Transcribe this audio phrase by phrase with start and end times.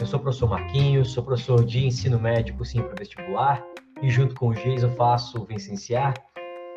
[0.00, 3.62] Eu sou o professor Marquinhos, sou professor de ensino médico sim para vestibular
[4.00, 6.14] e junto com o Jason faço o Vicenciar.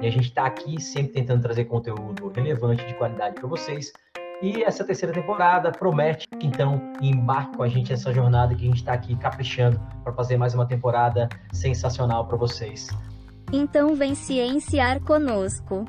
[0.02, 3.94] E a gente está aqui sempre tentando trazer conteúdo relevante de qualidade para vocês.
[4.42, 8.80] E essa terceira temporada promete, então, embarque com a gente nessa jornada que a gente
[8.80, 12.89] está aqui caprichando para fazer mais uma temporada sensacional para vocês.
[13.53, 15.86] Então vem cienciar conosco.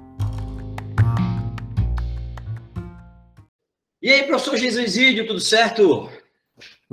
[4.00, 6.08] E aí, professor Gisídio, tudo certo?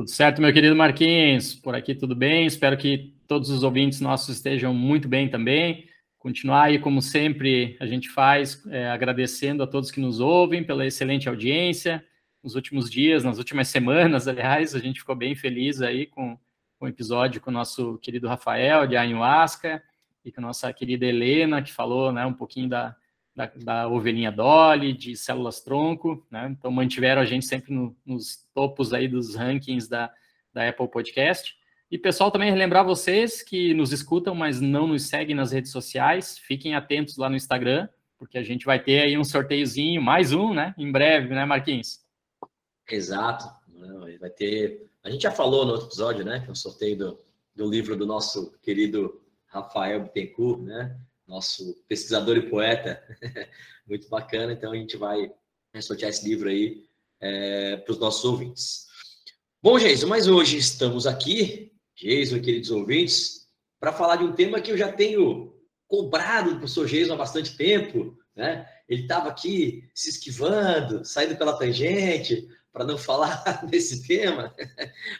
[0.01, 1.53] Tudo certo, meu querido Marquinhos.
[1.53, 2.47] Por aqui tudo bem.
[2.47, 5.85] Espero que todos os ouvintes nossos estejam muito bem também.
[6.17, 10.87] Continuar aí, como sempre, a gente faz, é, agradecendo a todos que nos ouvem pela
[10.87, 12.03] excelente audiência.
[12.43, 16.35] Nos últimos dias, nas últimas semanas, aliás, a gente ficou bem feliz aí com,
[16.79, 19.83] com o episódio com o nosso querido Rafael de Ayahuasca
[20.25, 22.95] e com a nossa querida Helena, que falou né, um pouquinho da,
[23.35, 26.47] da, da ovelhinha Dolly, de células tronco, né?
[26.51, 30.11] Então mantiveram a gente sempre no, nos topos aí dos rankings da,
[30.53, 31.55] da Apple Podcast.
[31.89, 36.37] E pessoal, também relembrar vocês que nos escutam, mas não nos seguem nas redes sociais,
[36.37, 40.53] fiquem atentos lá no Instagram, porque a gente vai ter aí um sorteiozinho, mais um,
[40.53, 40.73] né?
[40.77, 41.99] Em breve, né, Marquinhos?
[42.89, 43.45] Exato.
[44.19, 44.89] Vai ter.
[45.03, 46.39] A gente já falou no outro episódio, né?
[46.39, 47.19] Que é um sorteio do,
[47.55, 50.97] do livro do nosso querido Rafael Bittencourt, né?
[51.31, 53.01] Nosso pesquisador e poeta.
[53.87, 54.51] Muito bacana.
[54.51, 55.31] Então a gente vai
[55.81, 56.83] sortear esse livro aí
[57.21, 58.87] é, para os nossos ouvintes.
[59.63, 63.47] Bom, Geison, mas hoje estamos aqui, Geison e queridos ouvintes,
[63.79, 65.55] para falar de um tema que eu já tenho
[65.87, 68.67] cobrado do professor Geison há bastante tempo, né?
[68.89, 74.53] Ele estava aqui se esquivando, saindo pela tangente, para não falar desse tema,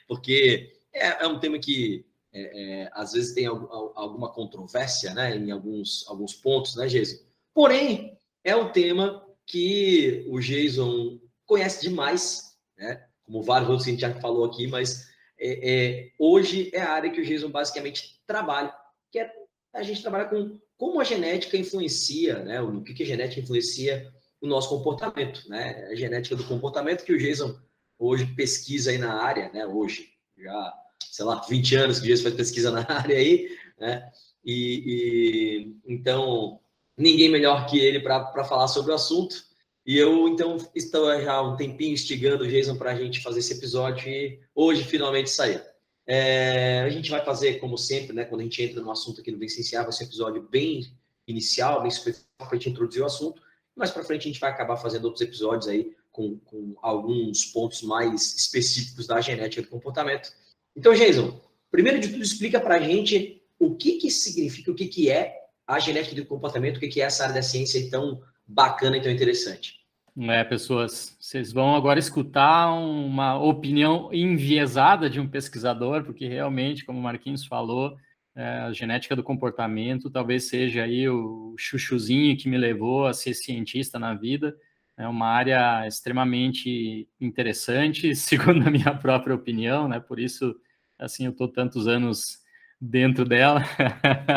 [0.10, 5.52] porque é, é um tema que é, é, às vezes tem alguma controvérsia né, em
[5.52, 7.18] alguns, alguns pontos, né, Jason?
[7.54, 13.06] Porém, é um tema que o Jason conhece demais, né?
[13.24, 15.10] como vários outros que a gente já falou aqui, mas
[15.40, 18.74] é, é, hoje é a área que o Jason basicamente trabalha,
[19.12, 19.32] que é
[19.74, 22.62] a gente trabalha com como a genética influencia, né?
[22.62, 24.12] O que, que a genética influencia
[24.42, 25.88] o nosso comportamento, né?
[25.92, 27.56] A genética do comportamento que o Jason
[27.98, 29.66] hoje pesquisa aí na área, né?
[29.66, 30.74] Hoje, já
[31.12, 34.12] sei lá, 20 anos que o Jason faz pesquisa na área aí, né?
[34.44, 36.60] E, e então,
[36.98, 39.44] ninguém melhor que ele para falar sobre o assunto.
[39.86, 43.40] E eu, então, estou já há um tempinho instigando o Jason para a gente fazer
[43.40, 45.60] esse episódio e hoje finalmente saiu.
[46.06, 49.32] É, a gente vai fazer, como sempre, né, quando a gente entra no assunto aqui
[49.32, 50.94] no Vicenciar, vai ser um episódio bem
[51.28, 53.42] inicial, bem superficial para a gente introduzir o assunto.
[53.76, 57.82] Mais para frente a gente vai acabar fazendo outros episódios aí com, com alguns pontos
[57.82, 60.32] mais específicos da genética do comportamento.
[60.76, 61.40] Então, Jason,
[61.70, 65.36] primeiro de tudo, explica para a gente o que, que significa, o que, que é
[65.68, 69.02] a genética do comportamento, o que, que é essa área da ciência tão bacana e
[69.02, 69.82] tão interessante.
[70.20, 77.00] É, pessoas, vocês vão agora escutar uma opinião enviesada de um pesquisador, porque realmente, como
[77.00, 77.96] o Marquinhos falou,
[78.36, 83.34] é, a genética do comportamento talvez seja aí o chuchuzinho que me levou a ser
[83.34, 84.56] cientista na vida.
[85.02, 90.00] É uma área extremamente interessante, segundo a minha própria opinião, né?
[90.00, 90.56] Por isso,
[91.00, 92.38] assim, eu estou tantos anos
[92.80, 93.64] dentro dela.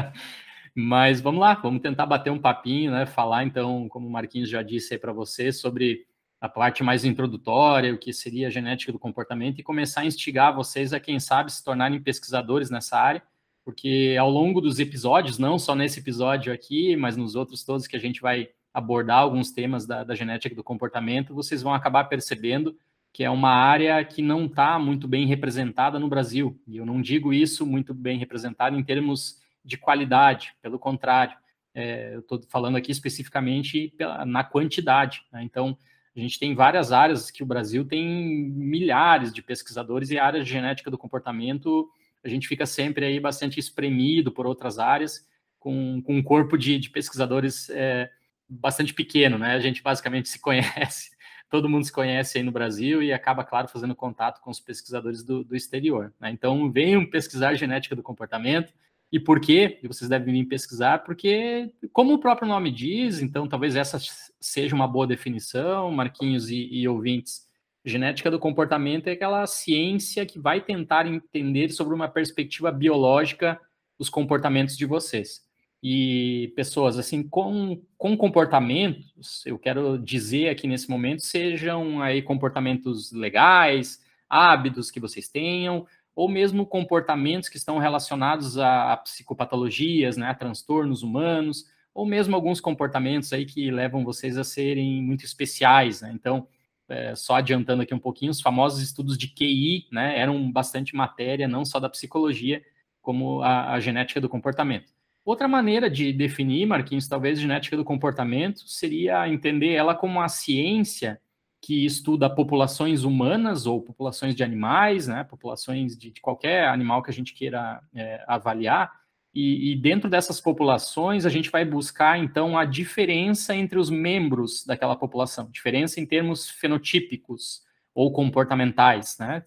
[0.75, 3.05] Mas vamos lá, vamos tentar bater um papinho, né?
[3.05, 6.06] Falar então, como o Marquinhos já disse aí para você, sobre
[6.40, 10.56] a parte mais introdutória, o que seria a genética do comportamento e começar a instigar
[10.56, 13.22] vocês a quem sabe se tornarem pesquisadores nessa área,
[13.67, 17.96] porque ao longo dos episódios, não só nesse episódio aqui, mas nos outros todos que
[17.96, 22.76] a gente vai abordar alguns temas da, da genética do comportamento, vocês vão acabar percebendo
[23.12, 26.61] que é uma área que não está muito bem representada no Brasil.
[26.67, 31.37] E eu não digo isso muito bem representado em termos de qualidade, pelo contrário,
[31.73, 35.23] é, eu estou falando aqui especificamente pela, na quantidade.
[35.32, 35.43] Né?
[35.44, 35.79] Então,
[36.15, 38.05] a gente tem várias áreas que o Brasil tem
[38.50, 41.88] milhares de pesquisadores e a área de genética do comportamento
[42.25, 45.27] a gente fica sempre aí bastante espremido por outras áreas,
[45.61, 48.11] com, com um corpo de, de pesquisadores é,
[48.49, 49.55] bastante pequeno, né?
[49.55, 51.11] A gente basicamente se conhece,
[51.50, 55.23] todo mundo se conhece aí no Brasil e acaba, claro, fazendo contato com os pesquisadores
[55.23, 56.12] do, do exterior.
[56.20, 56.31] Né?
[56.31, 58.73] Então, venham pesquisar genética do comportamento.
[59.12, 59.79] E por quê?
[59.82, 63.99] E vocês devem vir pesquisar, porque, como o próprio nome diz, então talvez essa
[64.41, 67.46] seja uma boa definição, Marquinhos e, e ouvintes.
[67.85, 73.61] Genética do comportamento é aquela ciência que vai tentar entender sobre uma perspectiva biológica
[73.99, 75.44] os comportamentos de vocês
[75.86, 83.12] e pessoas assim com, com comportamentos, eu quero dizer aqui nesse momento, sejam aí comportamentos
[83.12, 85.86] legais, hábitos que vocês tenham,
[86.16, 92.34] ou mesmo comportamentos que estão relacionados a, a psicopatologias, né, a transtornos humanos, ou mesmo
[92.34, 96.12] alguns comportamentos aí que levam vocês a serem muito especiais, né?
[96.14, 96.48] Então,
[96.88, 101.46] é, só adiantando aqui um pouquinho, os famosos estudos de QI, né, eram bastante matéria,
[101.46, 102.62] não só da psicologia,
[103.02, 104.94] como a, a genética do comportamento.
[105.25, 111.19] Outra maneira de definir, Marquinhos, talvez genética do comportamento, seria entender ela como uma ciência
[111.62, 117.11] que estuda populações humanas ou populações de animais, né, populações de, de qualquer animal que
[117.11, 118.93] a gente queira é, avaliar,
[119.35, 124.65] e, e, dentro dessas populações a gente vai buscar então a diferença entre os membros
[124.65, 127.62] daquela população, diferença em termos fenotípicos
[127.93, 129.43] ou comportamentais, né?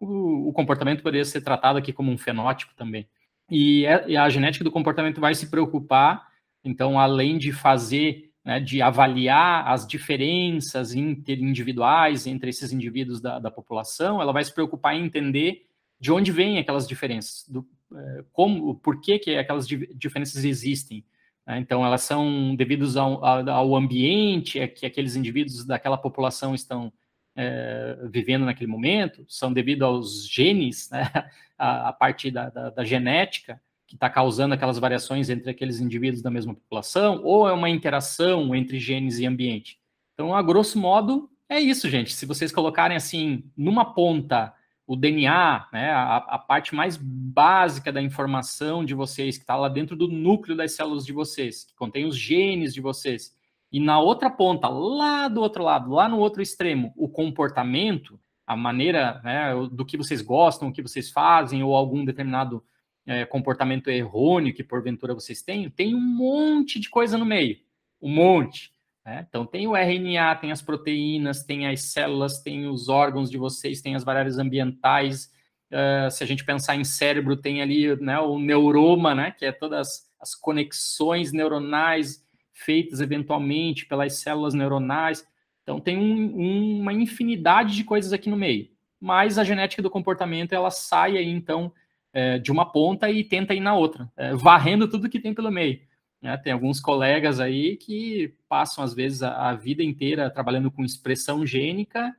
[0.00, 3.06] O, o comportamento poderia ser tratado aqui como um fenótipo também.
[3.50, 6.26] E, é, e a genética do comportamento vai se preocupar,
[6.64, 13.50] então, além de fazer, né, de avaliar as diferenças interindividuais entre esses indivíduos da, da
[13.50, 15.66] população, ela vai se preocupar em entender
[15.98, 21.04] de onde vêm aquelas diferenças, do, é, como, por que, que aquelas diferenças existem.
[21.46, 21.58] Né?
[21.58, 26.92] Então, elas são devidas ao, ao ambiente é que aqueles indivíduos daquela população estão
[27.36, 31.10] é, vivendo naquele momento, são devido aos genes, né,
[31.58, 36.22] a, a parte da, da, da genética, que está causando aquelas variações entre aqueles indivíduos
[36.22, 39.78] da mesma população, ou é uma interação entre genes e ambiente.
[40.14, 42.12] Então, a grosso modo, é isso, gente.
[42.14, 44.52] Se vocês colocarem assim, numa ponta,
[44.86, 49.68] o DNA, né, a, a parte mais básica da informação de vocês, que está lá
[49.68, 53.35] dentro do núcleo das células de vocês, que contém os genes de vocês,
[53.72, 58.56] e na outra ponta, lá do outro lado, lá no outro extremo, o comportamento, a
[58.56, 62.62] maneira né, do que vocês gostam, o que vocês fazem, ou algum determinado
[63.06, 67.58] é, comportamento errôneo que porventura vocês têm, tem um monte de coisa no meio.
[68.00, 68.72] Um monte.
[69.04, 69.24] Né?
[69.28, 73.80] Então tem o RNA, tem as proteínas, tem as células, tem os órgãos de vocês,
[73.80, 75.30] tem as variáveis ambientais.
[75.70, 79.52] Uh, se a gente pensar em cérebro, tem ali né, o neuroma, né, que é
[79.52, 82.25] todas as conexões neuronais
[82.56, 85.26] feitas eventualmente pelas células neuronais.
[85.62, 88.68] Então, tem um, uma infinidade de coisas aqui no meio.
[88.98, 91.70] Mas a genética do comportamento, ela sai aí, então,
[92.12, 95.50] é, de uma ponta e tenta ir na outra, é, varrendo tudo que tem pelo
[95.50, 95.80] meio.
[96.22, 96.34] Né?
[96.38, 101.46] Tem alguns colegas aí que passam, às vezes, a, a vida inteira trabalhando com expressão
[101.46, 102.16] gênica,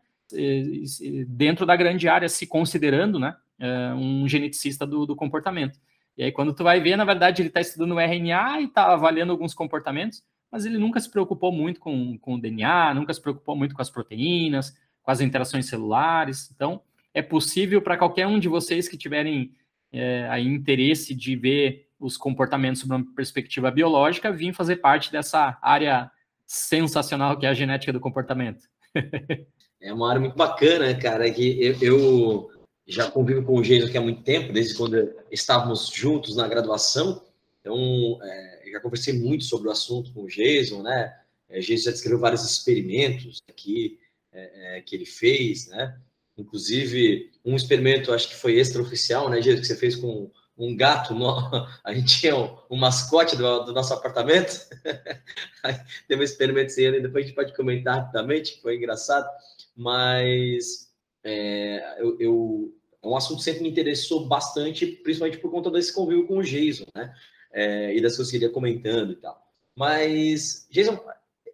[1.28, 5.80] dentro da grande área, se considerando né, é, um geneticista do, do comportamento.
[6.17, 9.31] E aí, quando tu vai ver, na verdade, ele está estudando RNA e está avaliando
[9.31, 13.55] alguns comportamentos, mas ele nunca se preocupou muito com, com o DNA, nunca se preocupou
[13.55, 16.49] muito com as proteínas, com as interações celulares.
[16.55, 16.81] Então,
[17.13, 19.51] é possível para qualquer um de vocês que tiverem
[19.91, 25.57] é, aí interesse de ver os comportamentos sob uma perspectiva biológica, vir fazer parte dessa
[25.62, 26.09] área
[26.45, 28.63] sensacional que é a genética do comportamento.
[29.81, 32.56] é uma área muito bacana, cara, que eu, eu
[32.88, 37.22] já convivo com o Geiso aqui há muito tempo, desde quando estávamos juntos na graduação.
[37.60, 41.13] Então, é, já conversei muito sobre o assunto com o Jason, né?
[41.50, 44.00] É, Jason já descreveu vários experimentos aqui
[44.32, 46.00] é, é, que ele fez, né?
[46.38, 51.15] Inclusive, um experimento, acho que foi extraoficial, né, Jason, que você fez com um gato,
[51.84, 54.67] a gente tinha um, um mascote do, do, nosso apartamento.
[56.08, 59.27] Tem um experimento assim, depois a gente pode comentar rapidamente, foi engraçado,
[59.75, 60.87] mas
[61.27, 65.93] é, eu, eu, é um assunto que sempre me interessou bastante, principalmente por conta desse
[65.93, 67.13] convívio com o Jason, né?
[67.51, 69.38] É, e das coisas que ele ia comentando e tal.
[69.75, 70.98] Mas, Jason,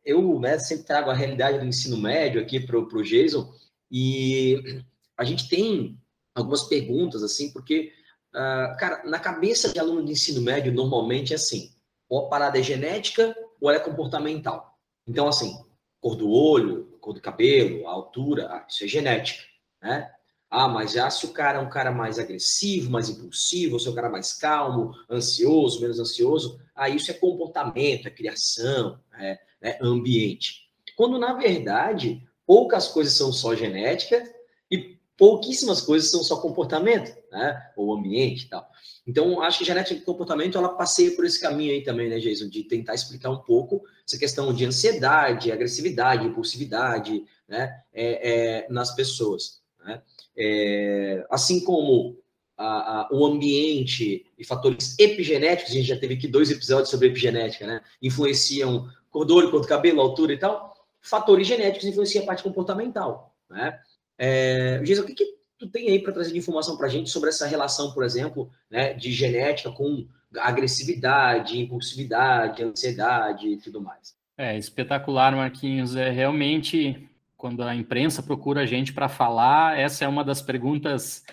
[0.05, 3.51] eu né, sempre trago a realidade do ensino médio aqui para o Jason,
[3.91, 4.81] e
[5.17, 5.97] a gente tem
[6.35, 7.91] algumas perguntas, assim, porque,
[8.29, 11.71] uh, cara, na cabeça de aluno de ensino médio, normalmente é assim,
[12.07, 14.77] ou a parada é genética ou ela é comportamental.
[15.07, 15.63] Então, assim,
[15.99, 19.43] cor do olho, cor do cabelo, a altura, ah, isso é genética,
[19.83, 20.09] né?
[20.49, 23.87] Ah, mas já se o cara é um cara mais agressivo, mais impulsivo, ou se
[23.87, 29.39] é um cara mais calmo, ansioso, menos ansioso, ah, isso é comportamento, é criação, é,
[29.61, 30.69] é ambiente.
[30.95, 34.23] Quando, na verdade, poucas coisas são só genética
[34.69, 37.71] e pouquíssimas coisas são só comportamento, né?
[37.75, 38.69] Ou ambiente e tal.
[39.07, 42.47] Então, acho que genética de comportamento, ela passeia por esse caminho aí também, né, Jason?
[42.47, 47.81] De tentar explicar um pouco essa questão de ansiedade, agressividade, impulsividade, né?
[47.91, 50.01] É, é, nas pessoas, né?
[50.37, 52.17] É, assim como
[52.57, 57.07] a, a, o ambiente e fatores epigenéticos, a gente já teve aqui dois episódios sobre
[57.07, 57.81] epigenética, né?
[58.01, 60.73] Influenciam cor do olho, cor do cabelo, altura e tal.
[61.01, 63.79] Fatores genéticos influenciam a parte comportamental, né?
[64.17, 67.09] É, Jason, o que, que tu tem aí para trazer de informação para a gente
[67.09, 74.15] sobre essa relação, por exemplo, né, de genética com agressividade, impulsividade, ansiedade e tudo mais?
[74.37, 75.95] É espetacular, Marquinhos.
[75.95, 77.07] É realmente
[77.43, 81.25] quando a imprensa procura a gente para falar, essa é uma das perguntas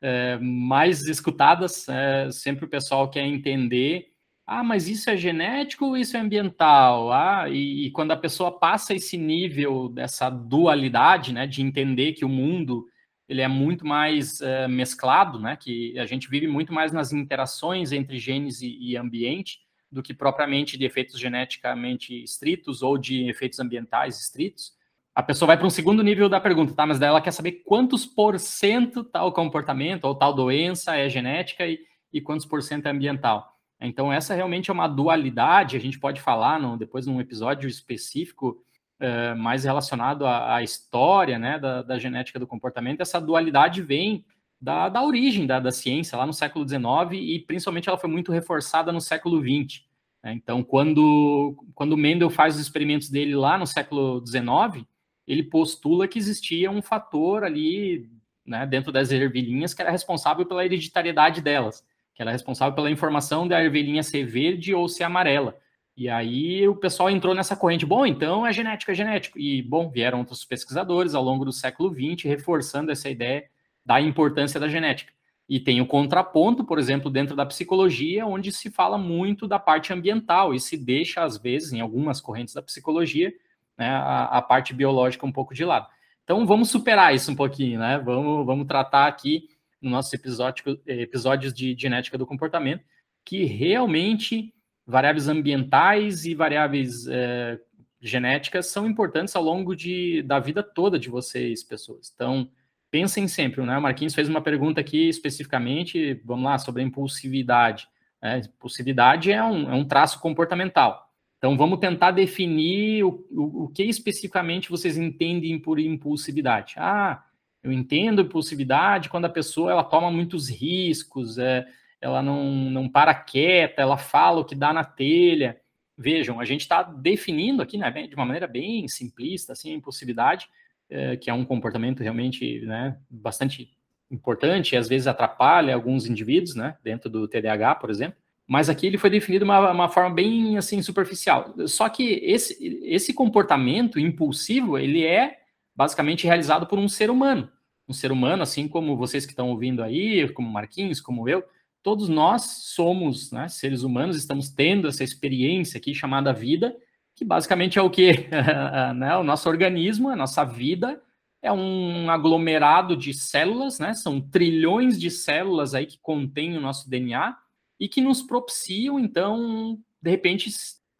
[0.00, 1.86] é, mais escutadas.
[1.90, 4.06] É, sempre o pessoal quer entender
[4.46, 7.12] ah, mas isso é genético ou isso é ambiental?
[7.12, 12.24] Ah, e, e, quando a pessoa passa esse nível dessa dualidade, né, de entender que
[12.24, 12.86] o mundo
[13.28, 17.92] ele é muito mais é, mesclado, né, que a gente vive muito mais nas interações
[17.92, 19.58] entre genes e, e ambiente
[19.92, 24.77] do que propriamente de efeitos geneticamente estritos ou de efeitos ambientais estritos.
[25.18, 26.86] A pessoa vai para um segundo nível da pergunta, tá?
[26.86, 31.66] Mas daí ela quer saber quantos por cento tal comportamento ou tal doença é genética
[31.66, 31.80] e,
[32.12, 33.52] e quantos por cento é ambiental.
[33.80, 38.62] Então, essa realmente é uma dualidade, a gente pode falar no, depois num episódio específico
[39.00, 43.00] uh, mais relacionado à, à história né, da, da, genética do comportamento.
[43.00, 44.24] Essa dualidade vem
[44.60, 48.30] da, da origem da, da, ciência, lá no século XIX, e principalmente ela foi muito
[48.30, 49.82] reforçada no século XX.
[50.22, 50.34] Né?
[50.34, 54.86] Então, quando, quando Mendel faz os experimentos dele lá no século XIX,
[55.28, 58.10] ele postula que existia um fator ali
[58.44, 61.84] né, dentro das ervilhinhas que era responsável pela hereditariedade delas
[62.18, 65.56] que ela é responsável pela informação da ervilhinha ser verde ou ser amarela.
[65.96, 69.38] E aí o pessoal entrou nessa corrente, bom, então é genético, é genético.
[69.38, 73.44] E, bom, vieram outros pesquisadores ao longo do século XX reforçando essa ideia
[73.86, 75.12] da importância da genética.
[75.48, 79.92] E tem o contraponto, por exemplo, dentro da psicologia, onde se fala muito da parte
[79.92, 83.32] ambiental e se deixa, às vezes, em algumas correntes da psicologia,
[83.78, 85.86] né, a, a parte biológica um pouco de lado.
[86.24, 87.98] Então, vamos superar isso um pouquinho, né?
[88.04, 89.48] Vamos, vamos tratar aqui
[89.80, 92.84] no nossos episódio, episódios de genética do comportamento,
[93.24, 94.52] que realmente
[94.86, 97.58] variáveis ambientais e variáveis é,
[98.00, 102.12] genéticas são importantes ao longo de, da vida toda de vocês, pessoas.
[102.14, 102.50] Então,
[102.90, 103.78] pensem sempre, né?
[103.78, 107.88] O Marquinhos fez uma pergunta aqui especificamente, vamos lá, sobre a impulsividade.
[108.20, 111.07] É, impulsividade é um, é um traço comportamental.
[111.38, 116.74] Então, vamos tentar definir o, o, o que especificamente vocês entendem por impulsividade.
[116.76, 117.24] Ah,
[117.62, 121.66] eu entendo impulsividade quando a pessoa ela toma muitos riscos, é,
[122.00, 125.60] ela não, não para quieta, ela fala o que dá na telha.
[125.96, 130.48] Vejam, a gente está definindo aqui, né, de uma maneira bem simplista, assim, a impulsividade,
[130.88, 133.70] é, que é um comportamento realmente né, bastante
[134.10, 138.18] importante, e às vezes atrapalha alguns indivíduos, né, dentro do TDAH, por exemplo.
[138.48, 141.54] Mas aqui ele foi definido de uma, uma forma bem assim superficial.
[141.66, 145.40] Só que esse, esse comportamento impulsivo ele é
[145.76, 147.50] basicamente realizado por um ser humano.
[147.86, 151.44] Um ser humano, assim como vocês que estão ouvindo aí, como Marquinhos, como eu,
[151.82, 152.42] todos nós
[152.74, 156.74] somos né, seres humanos, estamos tendo essa experiência aqui chamada vida,
[157.14, 158.28] que basicamente é o que?
[158.96, 161.00] né, o nosso organismo, a nossa vida
[161.42, 163.94] é um aglomerado de células, né?
[163.94, 167.36] São trilhões de células aí que contêm o nosso DNA
[167.78, 170.50] e que nos propiciam, então, de repente,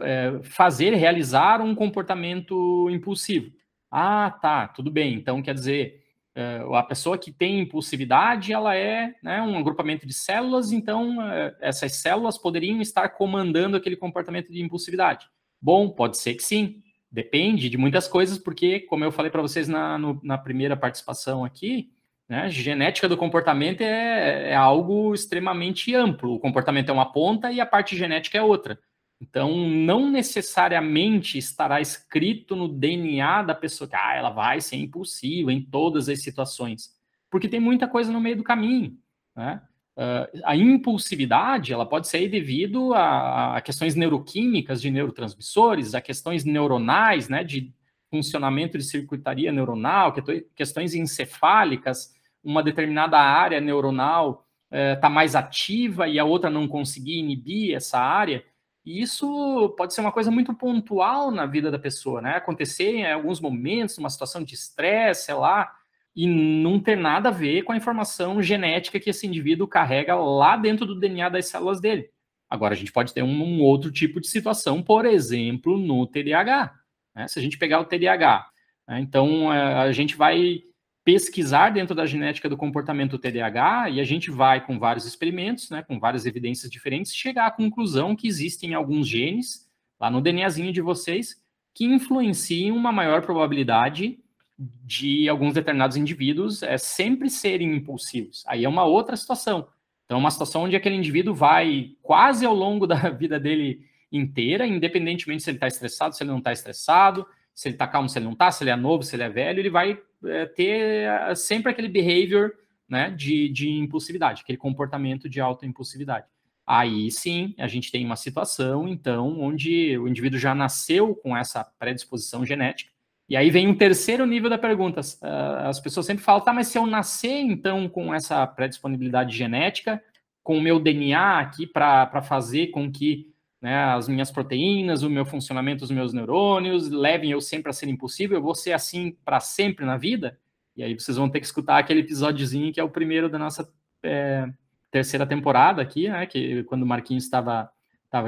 [0.01, 3.53] é, fazer, realizar um comportamento impulsivo.
[3.91, 5.15] Ah, tá, tudo bem.
[5.15, 6.03] Então, quer dizer,
[6.39, 11.57] eh, a pessoa que tem impulsividade, ela é né, um agrupamento de células, então eh,
[11.61, 15.27] essas células poderiam estar comandando aquele comportamento de impulsividade.
[15.61, 16.81] Bom, pode ser que sim.
[17.11, 21.45] Depende de muitas coisas, porque, como eu falei para vocês na, no, na primeira participação
[21.45, 21.91] aqui,
[22.29, 26.35] né, genética do comportamento é, é algo extremamente amplo.
[26.35, 28.79] O comportamento é uma ponta e a parte genética é outra.
[29.21, 35.53] Então, não necessariamente estará escrito no DNA da pessoa que ah, ela vai ser impulsiva
[35.53, 36.95] em todas as situações,
[37.29, 38.97] porque tem muita coisa no meio do caminho.
[39.35, 39.61] Né?
[39.97, 46.45] Uh, a impulsividade ela pode ser devido a, a, questões neuroquímicas de neurotransmissores, a questões
[46.45, 47.75] neuronais, né, de
[48.09, 50.15] funcionamento de circuitaria neuronal,
[50.55, 52.15] questões encefálicas,
[52.49, 57.99] uma determinada área neuronal está uh, mais ativa e a outra não conseguir inibir essa
[57.99, 58.43] área.
[58.85, 62.37] E isso pode ser uma coisa muito pontual na vida da pessoa, né?
[62.37, 65.71] Acontecer em alguns momentos, uma situação de estresse, sei lá,
[66.17, 70.57] e não ter nada a ver com a informação genética que esse indivíduo carrega lá
[70.57, 72.09] dentro do DNA das células dele.
[72.49, 76.75] Agora, a gente pode ter um, um outro tipo de situação, por exemplo, no TDAH.
[77.15, 77.29] Né?
[77.29, 78.49] Se a gente pegar o TDAH,
[78.89, 79.01] né?
[79.01, 80.63] então a, a gente vai
[81.09, 85.83] pesquisar dentro da genética do comportamento TDAH e a gente vai com vários experimentos, né,
[85.83, 89.67] com várias evidências diferentes, chegar à conclusão que existem alguns genes
[89.99, 91.43] lá no DNAzinho de vocês
[91.75, 94.19] que influenciam uma maior probabilidade
[94.59, 98.45] de alguns determinados indivíduos é, sempre serem impulsivos.
[98.47, 99.67] Aí é uma outra situação.
[100.05, 103.81] Então, é uma situação onde aquele indivíduo vai quase ao longo da vida dele
[104.13, 107.27] inteira, independentemente se ele está estressado, se ele não está estressado,
[107.59, 109.29] se ele está calmo, se ele não está, se ele é novo, se ele é
[109.29, 112.53] velho, ele vai é, ter é, sempre aquele behavior
[112.89, 116.25] né, de, de impulsividade, aquele comportamento de autoimpulsividade.
[116.65, 121.65] Aí sim, a gente tem uma situação, então, onde o indivíduo já nasceu com essa
[121.65, 122.93] predisposição genética,
[123.29, 125.01] e aí vem um terceiro nível da pergunta.
[125.21, 130.01] Ah, as pessoas sempre falam, tá, mas se eu nascer então com essa predisponibilidade genética,
[130.45, 135.25] com o meu DNA aqui para fazer com que né, as minhas proteínas, o meu
[135.25, 139.41] funcionamento dos meus neurônios levem eu sempre a ser impossível, eu vou ser assim para
[139.41, 140.39] sempre na vida?
[140.77, 143.73] E aí vocês vão ter que escutar aquele episódiozinho que é o primeiro da nossa
[144.03, 144.49] é,
[144.91, 147.71] terceira temporada aqui, né, que quando o Marquinhos estava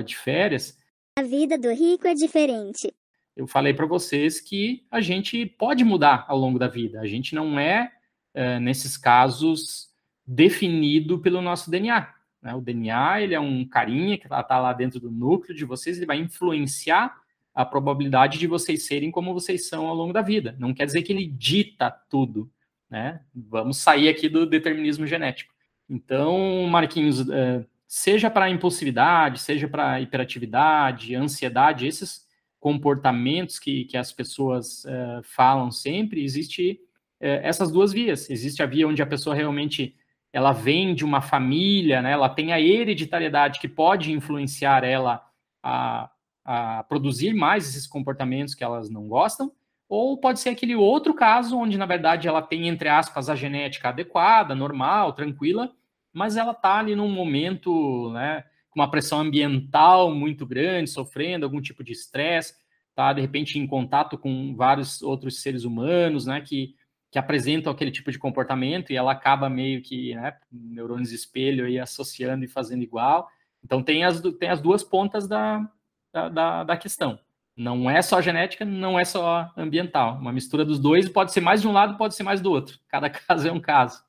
[0.05, 0.77] de férias.
[1.19, 2.93] A vida do rico é diferente
[3.41, 7.01] eu falei para vocês que a gente pode mudar ao longo da vida.
[7.01, 7.91] A gente não é,
[8.35, 9.89] é nesses casos,
[10.27, 12.07] definido pelo nosso DNA.
[12.43, 12.55] Né?
[12.55, 16.07] O DNA ele é um carinha que está lá dentro do núcleo de vocês, ele
[16.07, 17.17] vai influenciar
[17.55, 20.55] a probabilidade de vocês serem como vocês são ao longo da vida.
[20.59, 22.51] Não quer dizer que ele dita tudo.
[22.89, 23.21] Né?
[23.35, 25.53] Vamos sair aqui do determinismo genético.
[25.89, 32.25] Então, Marquinhos, é, seja para impulsividade, seja para hiperatividade, ansiedade, esses
[32.61, 36.79] comportamentos que, que as pessoas uh, falam sempre, existe
[37.21, 38.31] uh, essas duas vias.
[38.31, 39.97] Existe a via onde a pessoa realmente
[40.33, 45.25] ela vem de uma família, né, ela tem a hereditariedade que pode influenciar ela
[45.63, 46.11] a,
[46.45, 49.53] a produzir mais esses comportamentos que elas não gostam,
[49.89, 53.89] ou pode ser aquele outro caso onde, na verdade, ela tem, entre aspas, a genética
[53.89, 55.73] adequada, normal, tranquila,
[56.13, 61.61] mas ela está ali num momento, né, com uma pressão ambiental muito grande, sofrendo algum
[61.61, 62.55] tipo de estresse,
[62.95, 66.75] tá de repente em contato com vários outros seres humanos, né, que,
[67.11, 71.79] que apresentam aquele tipo de comportamento e ela acaba meio que, né, neurônios espelho aí
[71.79, 73.29] associando e fazendo igual.
[73.65, 75.69] Então tem as, tem as duas pontas da,
[76.13, 77.19] da, da questão.
[77.57, 80.17] Não é só genética, não é só ambiental.
[80.19, 82.79] Uma mistura dos dois pode ser mais de um lado, pode ser mais do outro.
[82.89, 84.03] Cada caso é um caso.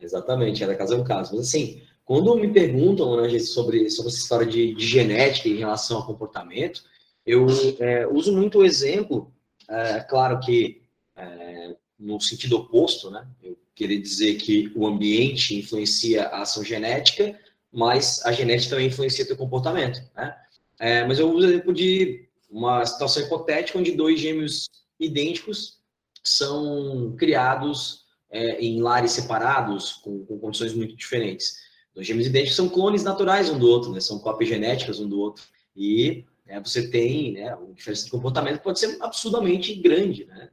[0.00, 1.36] exatamente, cada caso é um caso.
[1.36, 5.98] Mas assim, quando me perguntam né, sobre, sobre essa história de, de, genética em relação
[5.98, 6.82] ao comportamento,
[7.24, 7.46] eu
[7.78, 9.32] é, uso muito o exemplo,
[9.70, 10.83] é, claro que
[11.16, 13.26] é, no sentido oposto, né?
[13.42, 17.38] Eu queria dizer que o ambiente influencia a ação genética,
[17.72, 20.36] mas a genética também influencia teu comportamento, né?
[20.78, 25.78] É, mas eu uso exemplo de uma situação hipotética onde dois gêmeos idênticos
[26.22, 31.56] são criados é, em lares separados, com, com condições muito diferentes.
[31.94, 34.00] Os gêmeos idênticos são clones naturais um do outro, né?
[34.00, 35.44] São cópias genéticas um do outro.
[35.76, 40.50] E né, você tem, né, a diferença de comportamento pode ser absurdamente grande, né?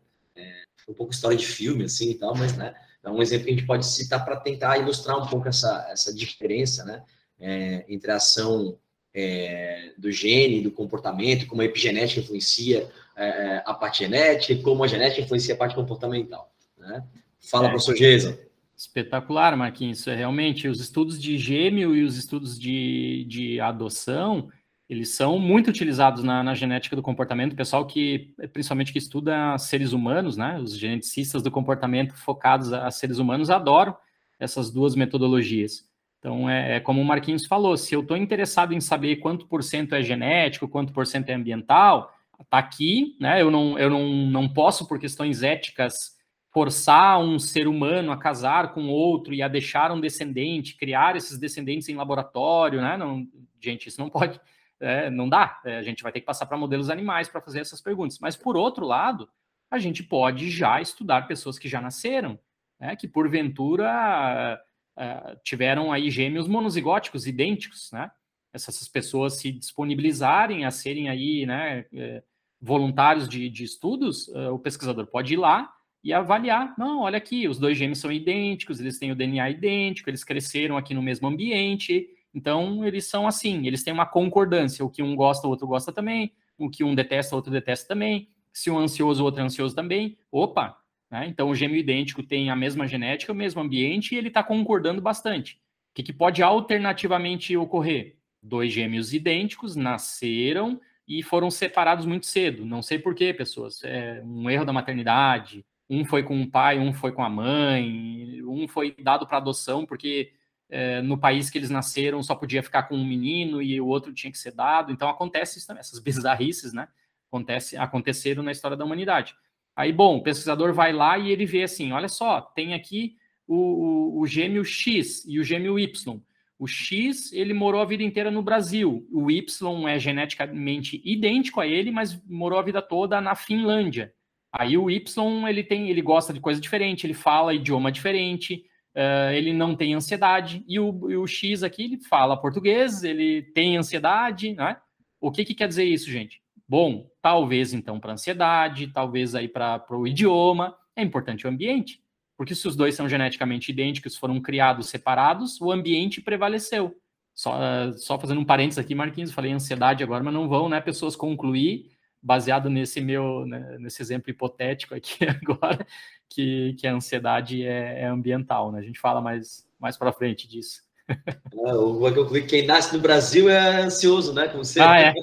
[0.87, 3.55] Um pouco história de filme, assim, e tal, mas, né, é um exemplo que a
[3.55, 7.03] gente pode citar para tentar ilustrar um pouco essa, essa diferença, né?
[7.39, 8.77] É, entre a ação
[9.13, 14.83] é, do gene, do comportamento, como a epigenética influencia é, é a parte genética, como
[14.83, 17.03] a genética influencia a parte comportamental, né?
[17.39, 17.69] Fala, é.
[17.69, 18.37] professor Jason.
[18.77, 20.05] Espetacular, Marquinhos.
[20.07, 24.49] É, realmente, os estudos de gêmeo e os estudos de, de adoção,
[24.91, 27.55] eles são muito utilizados na, na, genética do comportamento.
[27.55, 30.59] Pessoal que, principalmente que estuda seres humanos, né?
[30.59, 33.95] Os geneticistas do comportamento focados a, a seres humanos adoram
[34.37, 35.89] essas duas metodologias.
[36.19, 39.63] Então, é, é como o Marquinhos falou, se eu estou interessado em saber quanto por
[39.63, 43.41] cento é genético, quanto por cento é ambiental, está aqui, né?
[43.41, 46.17] Eu não, eu não, não posso, por questões éticas,
[46.49, 51.39] forçar um ser humano a casar com outro e a deixar um descendente, criar esses
[51.39, 52.97] descendentes em laboratório, né?
[52.97, 53.25] Não,
[53.57, 54.37] gente, isso não pode,
[54.81, 55.61] é, não dá.
[55.63, 58.19] É, a gente vai ter que passar para modelos animais para fazer essas perguntas.
[58.19, 59.29] Mas por outro lado,
[59.69, 62.37] a gente pode já estudar pessoas que já nasceram,
[62.79, 62.95] né?
[62.95, 64.59] Que porventura
[64.97, 68.11] é, tiveram aí gêmeos monozigóticos idênticos, né?
[68.53, 71.85] Essas pessoas se disponibilizarem a serem aí, né?
[71.93, 72.23] É,
[72.59, 76.75] voluntários de, de estudos, é, o pesquisador pode ir lá e avaliar.
[76.77, 80.77] Não, olha aqui, os dois gêmeos são idênticos, eles têm o DNA idêntico, eles cresceram
[80.77, 85.15] aqui no mesmo ambiente, então eles são assim, eles têm uma concordância, o que um
[85.15, 88.77] gosta, o outro gosta também, o que um detesta, o outro detesta também, se um
[88.77, 90.77] ansioso, o outro é ansioso também, opa,
[91.09, 91.27] né?
[91.27, 95.01] Então o gêmeo idêntico tem a mesma genética, o mesmo ambiente e ele está concordando
[95.01, 95.55] bastante.
[95.91, 98.15] O que, que pode alternativamente ocorrer?
[98.41, 102.65] Dois gêmeos idênticos nasceram e foram separados muito cedo.
[102.65, 103.83] Não sei por quê, pessoas.
[103.83, 108.41] É um erro da maternidade, um foi com o pai, um foi com a mãe,
[108.43, 110.31] um foi dado para adoção porque
[110.71, 114.13] é, no país que eles nasceram só podia ficar com um menino e o outro
[114.13, 114.91] tinha que ser dado.
[114.91, 116.87] Então acontece isso também, essas bizarrices, né?
[117.29, 119.35] Acontece, aconteceram na história da humanidade.
[119.75, 123.55] Aí, bom, o pesquisador vai lá e ele vê assim: olha só, tem aqui o,
[123.55, 126.21] o, o gêmeo X e o gêmeo Y.
[126.57, 129.07] O X, ele morou a vida inteira no Brasil.
[129.11, 134.13] O Y é geneticamente idêntico a ele, mas morou a vida toda na Finlândia.
[134.53, 138.63] Aí o Y, ele tem, ele gosta de coisa diferente, ele fala idioma diferente,
[138.95, 140.63] uh, ele não tem ansiedade.
[140.67, 144.77] E o, e o, X aqui, ele fala português, ele tem ansiedade, né?
[145.19, 146.41] O que, que quer dizer isso, gente?
[146.67, 152.01] Bom, talvez então para ansiedade, talvez aí para o idioma, é importante o ambiente.
[152.37, 156.95] Porque se os dois são geneticamente idênticos, foram criados separados, o ambiente prevaleceu.
[157.35, 161.15] Só, só fazendo um parênteses aqui, Marquinhos, falei ansiedade agora, mas não vão, né, pessoas
[161.15, 165.85] concluir, baseado nesse meu, né, nesse exemplo hipotético aqui agora,
[166.29, 168.79] que, que a ansiedade é, é ambiental, né?
[168.79, 170.81] A gente fala mais, mais para frente disso.
[171.09, 174.47] É, o quem nasce no Brasil é ansioso, né?
[174.47, 174.79] Como você.
[174.79, 175.13] Ah, é.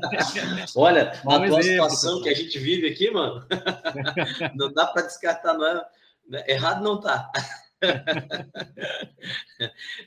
[0.74, 3.46] Olha, Bom na tua situação que a gente vive aqui, mano,
[4.54, 5.86] não dá para descartar, não é?
[6.28, 6.44] Né?
[6.46, 7.30] Errado não tá.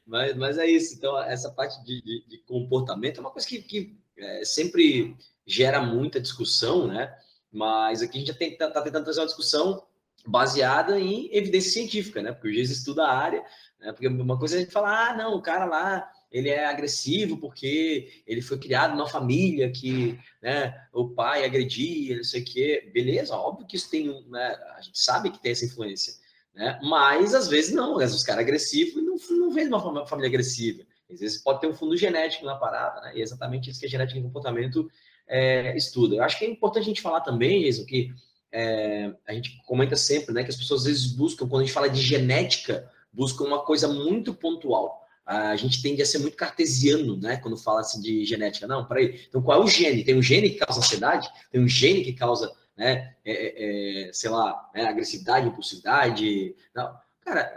[0.05, 0.95] mas, mas é isso.
[0.95, 5.81] Então, essa parte de, de, de comportamento é uma coisa que, que é, sempre gera
[5.81, 7.13] muita discussão, né?
[7.51, 9.84] Mas aqui a gente está tá tentando trazer uma discussão
[10.25, 12.31] baseada em evidência científica, né?
[12.31, 13.43] Porque o GES estuda a área,
[13.79, 13.91] né?
[13.91, 17.38] Porque uma coisa é a gente falar, ah, não, o cara lá ele é agressivo
[17.38, 22.89] porque ele foi criado numa família que né, o pai agredia, não sei o quê.
[22.93, 26.13] Beleza, óbvio que isso tem, né, a gente sabe que tem essa influência,
[26.53, 26.79] né?
[26.84, 30.29] Mas às vezes não, às vezes os caras agressivos não, não vem de uma família
[30.29, 30.84] agressiva.
[31.12, 33.13] Às vezes pode ter um fundo genético na parada, né?
[33.15, 34.89] E é exatamente isso que a genética de comportamento
[35.28, 36.15] é, estuda.
[36.15, 38.12] Eu acho que é importante a gente falar também, isso que
[38.52, 41.74] é, a gente comenta sempre, né, que as pessoas às vezes buscam, quando a gente
[41.74, 47.17] fala de genética, buscam uma coisa muito pontual a gente tende a ser muito cartesiano,
[47.17, 47.38] né?
[47.38, 48.67] Quando fala assim de genética.
[48.67, 49.26] Não, peraí.
[49.28, 50.04] Então, qual é o gene?
[50.04, 53.15] Tem um gene que causa ansiedade, tem um gene que causa, né?
[53.24, 54.86] É, é, é sei lá, né?
[54.86, 56.56] agressividade, impulsividade.
[56.76, 57.50] Não, cara,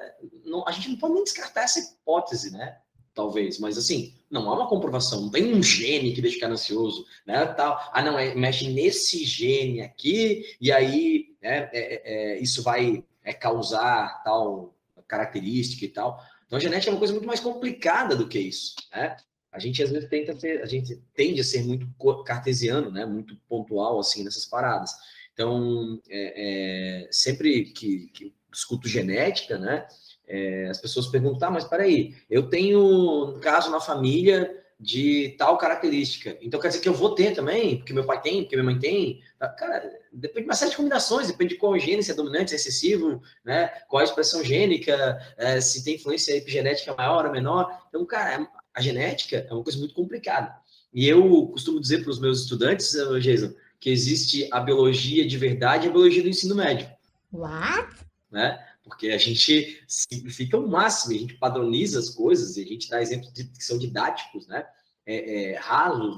[0.44, 2.78] não, a gente não pode nem descartar essa hipótese, né?
[3.14, 5.22] Talvez, mas assim, não há uma comprovação.
[5.22, 7.46] Não tem um gene que deixa o cara ansioso, né?
[7.46, 7.78] Tal.
[7.92, 11.70] Ah, não, é, mexe nesse gene aqui e aí, né?
[11.72, 13.04] É, é, é isso vai
[13.40, 14.74] causar tal
[15.06, 16.20] característica e tal.
[16.46, 19.16] Então, a genética é uma coisa muito mais complicada do que isso, né?
[19.52, 21.88] A gente às vezes tenta ser, a gente tende a ser muito
[22.24, 23.06] cartesiano, né?
[23.06, 24.90] Muito pontual assim nessas paradas.
[25.32, 29.86] Então, é, é, sempre que, que escuto genética, né?
[30.26, 35.56] É, as pessoas perguntam, tá, mas peraí, eu tenho um caso na família de tal
[35.56, 36.36] característica.
[36.42, 38.78] Então quer dizer que eu vou ter também, porque meu pai tem, porque minha mãe
[38.78, 39.22] tem.
[39.56, 42.56] Cara, depende de uma série de combinações, depende de qual gene, se é dominante, se
[42.56, 43.68] é excessivo, né?
[43.88, 47.86] Qual a expressão gênica, é, se tem influência epigenética maior ou menor.
[47.88, 50.54] Então, cara, a genética é uma coisa muito complicada.
[50.92, 55.86] E eu costumo dizer para os meus estudantes, Jason, que existe a biologia de verdade
[55.86, 56.88] e a biologia do ensino médio.
[57.32, 57.88] What?
[58.30, 58.58] Né?
[58.84, 63.00] Porque a gente simplifica o máximo, a gente padroniza as coisas e a gente dá
[63.00, 64.64] exemplos de, que são didáticos, né?
[65.06, 65.58] É, é,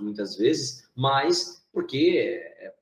[0.01, 2.75] muitas vezes, mas porque é,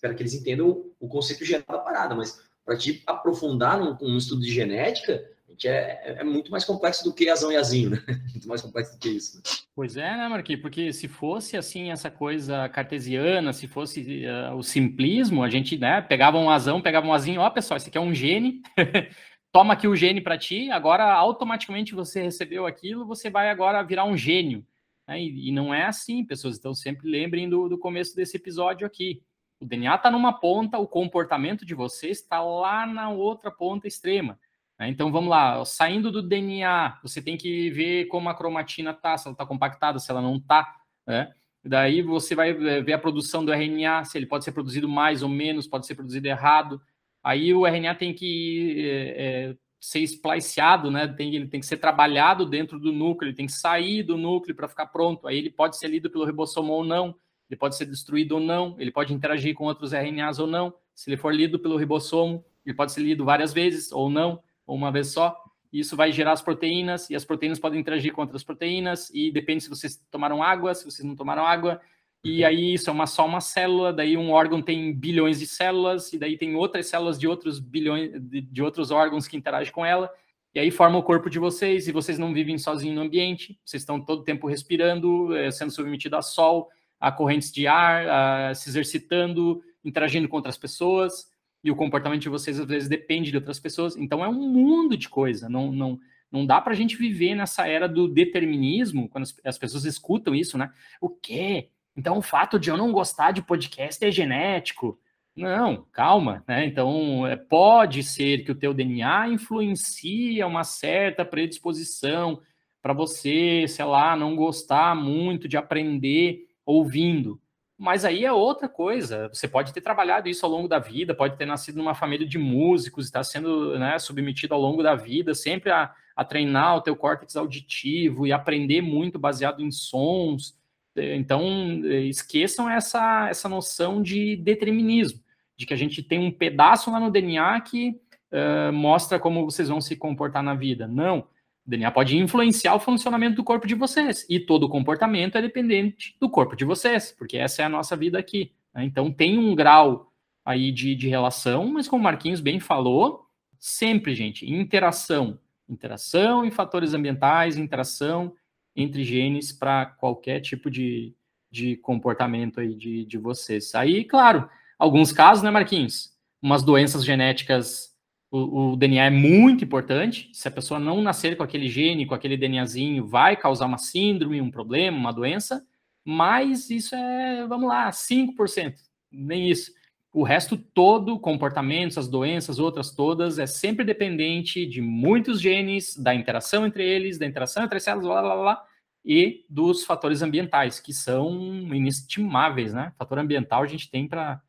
[0.00, 4.18] para que eles entendam o conceito geral da parada, mas para te aprofundar num, num,
[4.18, 5.24] estudo de genética,
[5.66, 7.98] é, é, muito mais complexo do que azão e azinho, né?
[8.30, 9.38] Muito mais complexo do que isso.
[9.38, 9.42] Né?
[9.74, 10.62] Pois é, né, Marquinhos?
[10.62, 16.00] Porque se fosse assim essa coisa cartesiana, se fosse uh, o simplismo, a gente né,
[16.00, 18.62] pegava um azão, pegava um azinho, ó, pessoal, esse aqui é um gene,
[19.50, 24.04] toma aqui o gene para ti, agora automaticamente você recebeu aquilo, você vai agora virar
[24.04, 24.64] um gênio.
[25.08, 25.22] Né?
[25.22, 26.58] E, e, não é assim, pessoas.
[26.58, 29.22] Então sempre lembrem do, do começo desse episódio aqui.
[29.60, 34.38] O DNA está numa ponta, o comportamento de você está lá na outra ponta extrema.
[34.78, 34.88] Né?
[34.88, 39.26] Então vamos lá, saindo do DNA, você tem que ver como a cromatina está, se
[39.26, 40.76] ela está compactada, se ela não está.
[41.06, 41.32] Né?
[41.64, 45.28] Daí você vai ver a produção do RNA, se ele pode ser produzido mais ou
[45.28, 46.80] menos, pode ser produzido errado.
[47.22, 51.08] Aí o RNA tem que é, ser spliceado, né?
[51.08, 54.54] Tem, ele tem que ser trabalhado dentro do núcleo, ele tem que sair do núcleo
[54.54, 55.26] para ficar pronto.
[55.26, 57.14] Aí ele pode ser lido pelo ribossomo ou não,
[57.50, 60.72] ele pode ser destruído ou não, ele pode interagir com outros RNAs ou não.
[60.94, 64.40] Se ele for lido pelo ribossomo, ele pode ser lido várias vezes ou não
[64.74, 65.36] uma vez só.
[65.72, 69.64] Isso vai gerar as proteínas, e as proteínas podem interagir com outras proteínas, e depende
[69.64, 71.80] se vocês tomaram água, se vocês não tomaram água,
[72.24, 72.48] e uhum.
[72.48, 76.18] aí isso é uma, só uma célula, daí um órgão tem bilhões de células, e
[76.18, 80.10] daí tem outras células de outros bilhões de, de outros órgãos que interagem com ela,
[80.54, 83.82] e aí forma o corpo de vocês, e vocês não vivem sozinhos no ambiente, vocês
[83.82, 88.54] estão todo o tempo respirando, eh, sendo submetidos a sol, a correntes de ar, a,
[88.54, 91.26] se exercitando, interagindo com outras pessoas.
[91.62, 93.96] E o comportamento de vocês às vezes depende de outras pessoas.
[93.96, 95.48] Então é um mundo de coisa.
[95.48, 95.98] Não, não,
[96.30, 100.34] não dá para a gente viver nessa era do determinismo, quando as, as, pessoas escutam
[100.34, 100.70] isso, né?
[101.00, 101.70] O quê?
[101.96, 104.98] Então o fato de eu não gostar de podcast é genético.
[105.34, 106.64] Não, calma, né?
[106.64, 112.40] Então é, pode ser que o teu DNA influencia uma certa predisposição
[112.80, 117.40] para você, sei lá, não gostar muito de aprender ouvindo.
[117.78, 119.28] Mas aí é outra coisa.
[119.28, 122.36] Você pode ter trabalhado isso ao longo da vida, pode ter nascido numa família de
[122.36, 126.96] músicos, está sendo né, submetido ao longo da vida, sempre a, a treinar o teu
[126.96, 130.58] córtex auditivo e aprender muito baseado em sons.
[130.96, 135.20] Então, esqueçam essa, essa noção de determinismo,
[135.56, 138.00] de que a gente tem um pedaço lá no DNA que
[138.32, 140.88] uh, mostra como vocês vão se comportar na vida.
[140.88, 141.28] Não.
[141.68, 144.24] DNA pode influenciar o funcionamento do corpo de vocês.
[144.28, 148.18] E todo comportamento é dependente do corpo de vocês, porque essa é a nossa vida
[148.18, 148.52] aqui.
[148.74, 148.84] Né?
[148.84, 150.10] Então tem um grau
[150.42, 153.26] aí de, de relação, mas como o Marquinhos bem falou,
[153.58, 155.38] sempre, gente, interação.
[155.68, 158.32] Interação e fatores ambientais, interação
[158.74, 161.14] entre genes para qualquer tipo de,
[161.50, 163.74] de comportamento aí de, de vocês.
[163.74, 166.16] Aí, claro, alguns casos, né, Marquinhos?
[166.40, 167.94] Umas doenças genéticas
[168.30, 170.30] o, o, DNA é muito importante.
[170.32, 174.40] Se a pessoa não nascer com aquele gene, com aquele DNAzinho, vai causar uma síndrome,
[174.40, 175.64] um problema, uma doença.
[176.04, 178.74] Mas isso é, vamos lá, 5%,
[179.10, 179.72] nem isso.
[180.12, 186.14] O resto todo, comportamentos, as doenças, outras todas, é sempre dependente de muitos genes, da
[186.14, 188.64] interação entre eles, da interação entre as células, blá, blá, blá,
[189.04, 191.30] e dos fatores ambientais, que são
[191.74, 192.92] inestimáveis, né?
[192.98, 194.40] Fator ambiental a gente tem para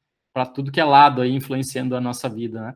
[0.53, 2.75] tudo que é lado aí, influenciando a nossa vida, né?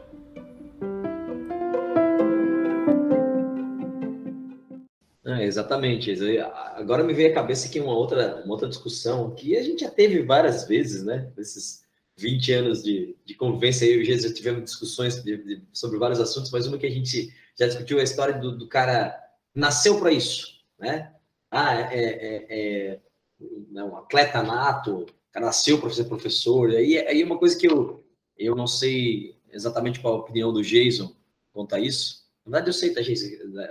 [5.41, 6.13] É, exatamente.
[6.75, 9.89] Agora me veio à cabeça aqui uma outra, uma outra discussão que a gente já
[9.89, 11.31] teve várias vezes, né?
[11.35, 11.83] Esses
[12.15, 16.67] 20 anos de, de convivência aí, já tivemos discussões de, de, sobre vários assuntos, mas
[16.67, 19.17] uma que a gente já discutiu é a história do, do cara
[19.55, 21.11] nasceu para isso, né?
[21.49, 22.05] Ah, é,
[22.49, 22.99] é,
[23.75, 26.69] é um atleta nato, cara nasceu para ser professor.
[26.69, 28.05] Aí, aí uma coisa que eu,
[28.37, 31.11] eu não sei exatamente qual a opinião do Jason
[31.51, 32.20] quanto a isso.
[32.45, 33.27] Na verdade, eu sei, tá, Jason?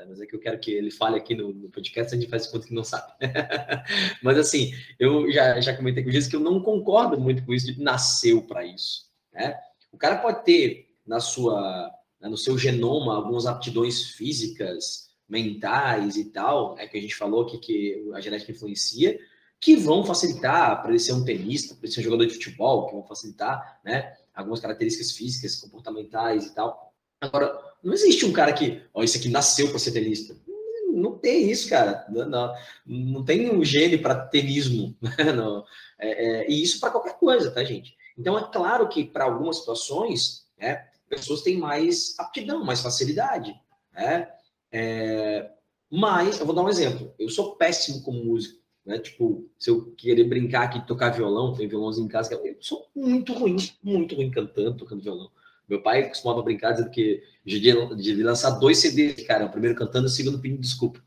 [0.09, 2.47] Mas é que eu quero que ele fale aqui no, no podcast, a gente faz
[2.47, 3.13] conta que não sabe.
[4.23, 7.67] Mas assim, eu já, já comentei com o que eu não concordo muito com isso
[7.67, 9.11] de nasceu para isso.
[9.33, 9.59] Né?
[9.93, 16.27] O cara pode ter na sua, né, no seu genoma algumas aptidões físicas, mentais e
[16.27, 19.19] tal, é que a gente falou aqui que a genética influencia,
[19.61, 22.87] que vão facilitar para ele ser um tenista, para ele ser um jogador de futebol,
[22.87, 26.90] que vão facilitar, né, algumas características físicas, comportamentais e tal.
[27.21, 30.37] Agora, não existe um cara que, ó, esse aqui nasceu para ser tenista.
[30.93, 32.05] Não tem isso, cara.
[32.09, 32.55] Não, não,
[32.87, 34.97] não tem um gene para tenismo.
[35.37, 35.65] Não.
[35.99, 37.95] É, é, e isso para qualquer coisa, tá, gente?
[38.19, 43.55] Então, é claro que para algumas situações, né, pessoas têm mais aptidão, mais facilidade,
[43.93, 44.29] né?
[44.73, 45.51] É,
[45.91, 47.15] mas, eu vou dar um exemplo.
[47.19, 48.61] Eu sou péssimo como músico.
[48.85, 48.99] Né?
[48.99, 53.33] Tipo, se eu querer brincar aqui, tocar violão, tem violãozinho em casa, eu sou muito
[53.33, 55.31] ruim, muito ruim cantando, tocando violão.
[55.71, 60.11] Meu pai costumava brincar dizendo que devia lançar dois CDs, cara, o primeiro cantando e
[60.11, 61.01] o segundo pedindo desculpa.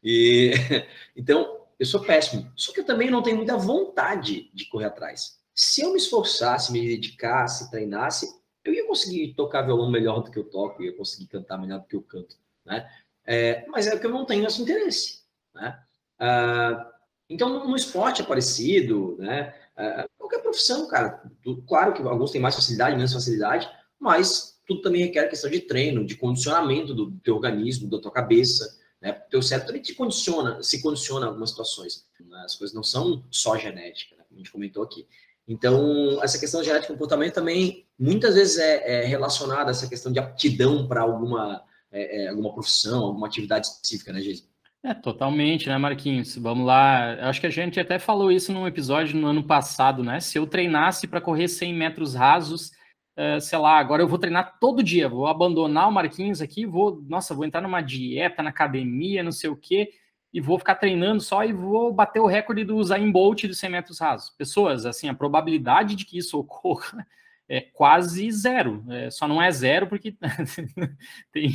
[0.00, 0.52] E
[1.16, 2.52] então, eu sou péssimo.
[2.54, 5.40] Só que eu também não tenho muita vontade de correr atrás.
[5.52, 10.38] Se eu me esforçasse, me dedicasse, treinasse, eu ia conseguir tocar violão melhor do que
[10.38, 12.88] eu toco, ia conseguir cantar melhor do que eu canto, né?
[13.26, 15.22] É, mas é que eu não tenho esse interesse.
[15.52, 15.76] Né?
[16.16, 16.92] Ah,
[17.28, 19.52] então, no esporte é parecido, né?
[19.76, 20.07] Ah,
[20.48, 21.22] profissão, cara.
[21.66, 26.04] Claro que alguns têm mais facilidade, menos facilidade, mas tudo também requer questão de treino,
[26.04, 28.78] de condicionamento do teu organismo, da tua cabeça.
[29.00, 29.12] Né?
[29.26, 32.06] O teu cérebro também te condiciona, se condiciona em algumas situações.
[32.20, 32.42] Né?
[32.44, 34.24] As coisas não são só genética, né?
[34.28, 35.06] como a gente comentou aqui.
[35.46, 40.12] Então, essa questão genética e comportamento também muitas vezes é, é relacionada a essa questão
[40.12, 44.47] de aptidão para alguma é, é, alguma profissão, alguma atividade específica, né, Geis?
[44.84, 46.36] É, totalmente, né, Marquinhos?
[46.36, 47.28] Vamos lá.
[47.28, 50.20] Acho que a gente até falou isso num episódio no ano passado, né?
[50.20, 52.70] Se eu treinasse para correr 100 metros rasos,
[53.18, 57.02] uh, sei lá, agora eu vou treinar todo dia, vou abandonar o Marquinhos aqui, vou,
[57.08, 59.90] nossa, vou entrar numa dieta, na academia, não sei o quê.
[60.32, 63.70] e vou ficar treinando só e vou bater o recorde do Zayn Bolt dos 100
[63.70, 64.30] metros rasos.
[64.30, 67.06] Pessoas, assim, a probabilidade de que isso ocorra
[67.48, 68.84] é quase zero.
[68.90, 70.14] É, só não é zero porque
[71.32, 71.50] tem,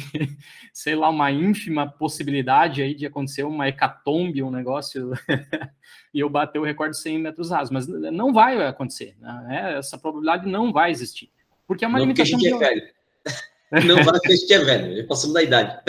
[0.73, 5.11] sei lá, uma ínfima possibilidade aí de acontecer uma hecatombe, um negócio,
[6.13, 7.69] e eu bater o recorde de 100 metros rasos.
[7.69, 9.15] Mas não vai acontecer.
[9.19, 9.75] Né?
[9.77, 11.29] Essa probabilidade não vai existir.
[11.67, 12.37] Porque é uma não limitação.
[12.37, 12.93] A gente é velho.
[13.87, 15.07] Não vai porque a gente é velho.
[15.07, 15.79] Passamos da idade.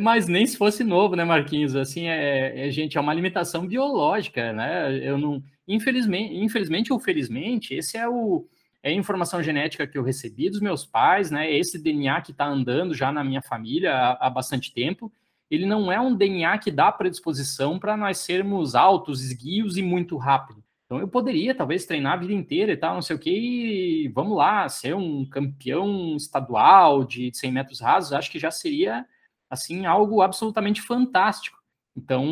[0.00, 1.76] Mas nem se fosse novo, né, Marquinhos?
[1.76, 4.98] Assim, é, é, gente, é uma limitação biológica, né?
[4.98, 8.46] Eu não, infelizmente, infelizmente ou felizmente, esse é o
[8.84, 11.52] é a informação genética que eu recebi dos meus pais, né?
[11.52, 15.12] Esse DNA que está andando já na minha família há, há, bastante tempo,
[15.48, 20.16] ele não é um DNA que dá predisposição para nós sermos altos, esguios e muito
[20.16, 20.64] rápido.
[20.86, 24.08] Então eu poderia talvez treinar a vida inteira e tal, não sei o que, e
[24.08, 29.06] vamos lá, ser um campeão estadual de 100 metros rasos, acho que já seria
[29.48, 31.58] assim, algo absolutamente fantástico.
[31.96, 32.24] Então,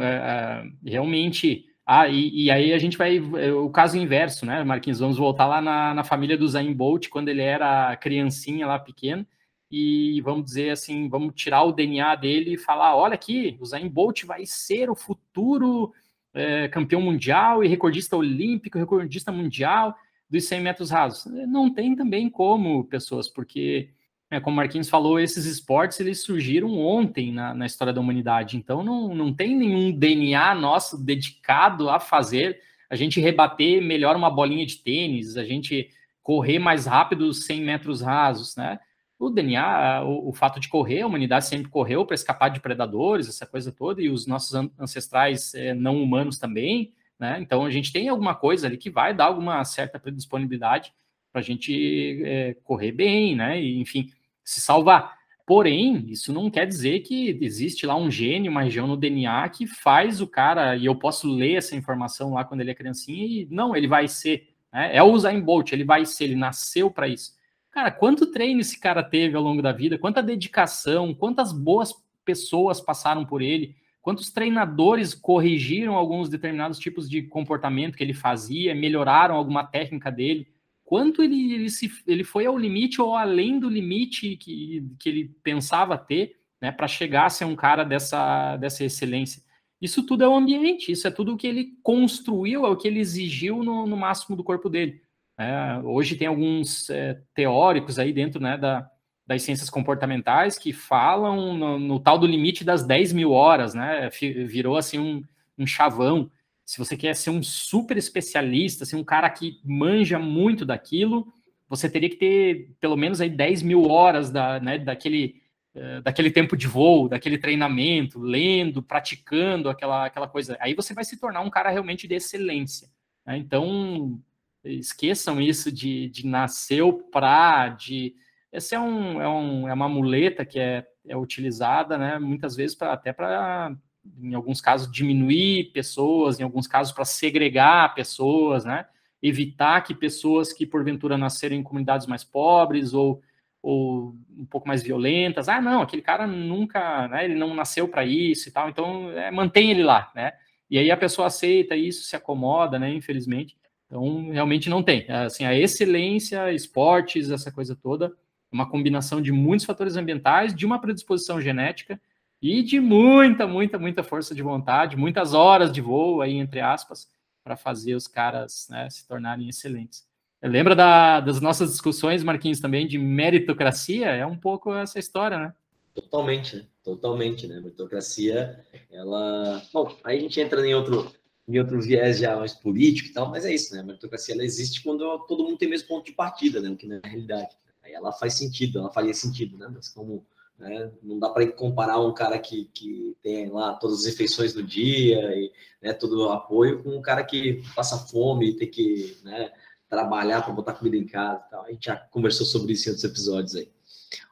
[0.00, 1.64] é, é, realmente.
[1.90, 3.16] Ah, e, e, aí a gente vai.
[3.16, 4.98] É, o caso inverso, né, Marquinhos?
[4.98, 9.26] Vamos voltar lá na, na família do Zayn Bolt, quando ele era criancinha lá pequeno,
[9.70, 13.88] e vamos dizer assim: vamos tirar o DNA dele e falar: olha aqui, o Zayn
[13.88, 15.90] Bolt vai ser o futuro
[16.34, 19.96] é, campeão mundial e recordista olímpico, recordista mundial
[20.28, 21.24] dos 100 metros rasos.
[21.46, 23.88] Não tem também como, pessoas, porque
[24.30, 28.56] é, como o Marquinhos falou, esses esportes eles surgiram ontem na, na história da humanidade,
[28.56, 32.60] então não, não tem nenhum DNA nosso dedicado a fazer
[32.90, 35.90] a gente rebater melhor uma bolinha de tênis, a gente
[36.22, 38.78] correr mais rápido 100 metros rasos, né?
[39.18, 43.28] O DNA, o, o fato de correr, a humanidade sempre correu para escapar de predadores,
[43.28, 47.38] essa coisa toda, e os nossos ancestrais é, não humanos também, né?
[47.40, 50.92] Então a gente tem alguma coisa ali que vai dar alguma certa predisponibilidade
[51.32, 53.60] para a gente é, correr bem, né?
[53.60, 54.10] E, enfim,
[54.48, 55.18] se salvar.
[55.46, 59.66] Porém, isso não quer dizer que existe lá um gene, uma região no DNA que
[59.66, 63.48] faz o cara, e eu posso ler essa informação lá quando ele é criancinha, e
[63.50, 64.48] não, ele vai ser.
[64.72, 64.96] Né?
[64.96, 67.32] É o Usain Bolt, ele vai ser, ele nasceu para isso.
[67.70, 71.92] Cara, quanto treino esse cara teve ao longo da vida, quanta dedicação, quantas boas
[72.24, 78.74] pessoas passaram por ele, quantos treinadores corrigiram alguns determinados tipos de comportamento que ele fazia,
[78.74, 80.48] melhoraram alguma técnica dele
[80.88, 85.24] quanto ele, ele, se, ele foi ao limite ou além do limite que, que ele
[85.42, 89.42] pensava ter, né, para chegar a ser um cara dessa, dessa excelência.
[89.82, 92.88] Isso tudo é o ambiente, isso é tudo o que ele construiu, é o que
[92.88, 95.02] ele exigiu no, no máximo do corpo dele.
[95.38, 98.90] É, hoje tem alguns é, teóricos aí dentro né, da,
[99.26, 104.08] das ciências comportamentais que falam no, no, tal do limite das 10 mil horas, né?
[104.08, 105.22] Virou assim um,
[105.58, 106.30] um chavão
[106.68, 111.32] se você quer ser um super especialista, assim, um cara que manja muito daquilo,
[111.66, 115.40] você teria que ter pelo menos aí 10 mil horas da, né, daquele,
[115.74, 120.58] uh, daquele tempo de voo, daquele treinamento, lendo, praticando aquela, aquela coisa.
[120.60, 122.90] Aí você vai se tornar um cara realmente de excelência.
[123.26, 123.38] Né?
[123.38, 124.20] Então,
[124.62, 128.14] esqueçam isso de, de nasceu para, de...
[128.52, 132.76] Essa é, um, é, um, é uma muleta que é, é utilizada, né, muitas vezes
[132.76, 133.74] pra, até para
[134.20, 138.86] em alguns casos, diminuir pessoas, em alguns casos, para segregar pessoas, né?
[139.22, 143.20] Evitar que pessoas que, porventura, nasceram em comunidades mais pobres ou,
[143.62, 147.24] ou um pouco mais violentas, ah, não, aquele cara nunca, né?
[147.24, 150.32] Ele não nasceu para isso e tal, então é, mantém ele lá, né?
[150.70, 152.92] E aí a pessoa aceita isso, se acomoda, né?
[152.92, 153.56] Infelizmente.
[153.86, 155.10] Então, realmente não tem.
[155.10, 158.12] Assim, a excelência, esportes, essa coisa toda,
[158.52, 162.00] uma combinação de muitos fatores ambientais, de uma predisposição genética
[162.40, 167.08] e de muita, muita, muita força de vontade, muitas horas de voo aí, entre aspas,
[167.42, 170.06] para fazer os caras né, se tornarem excelentes.
[170.40, 174.06] Lembra da, das nossas discussões, Marquinhos, também de meritocracia?
[174.06, 175.54] É um pouco essa história, né?
[175.94, 176.66] Totalmente, né?
[176.84, 177.56] Totalmente, né?
[177.56, 179.60] Meritocracia, ela.
[179.72, 181.10] Bom, aí a gente entra em outro,
[181.48, 183.80] em outro viés já mais político e tal, mas é isso, né?
[183.80, 186.70] A meritocracia ela existe quando todo mundo tem o mesmo ponto de partida, né?
[186.70, 187.56] O que na realidade.
[187.82, 189.66] Aí ela faz sentido, ela faria sentido, né?
[189.74, 190.24] Mas como
[190.58, 190.90] né?
[191.02, 195.18] Não dá para comparar um cara que, que tem lá todas as refeições do dia
[195.36, 199.52] e né, todo o apoio com um cara que passa fome e tem que né,
[199.88, 201.44] trabalhar para botar comida em casa.
[201.50, 201.64] Tal.
[201.64, 203.70] A gente já conversou sobre isso em outros episódios aí.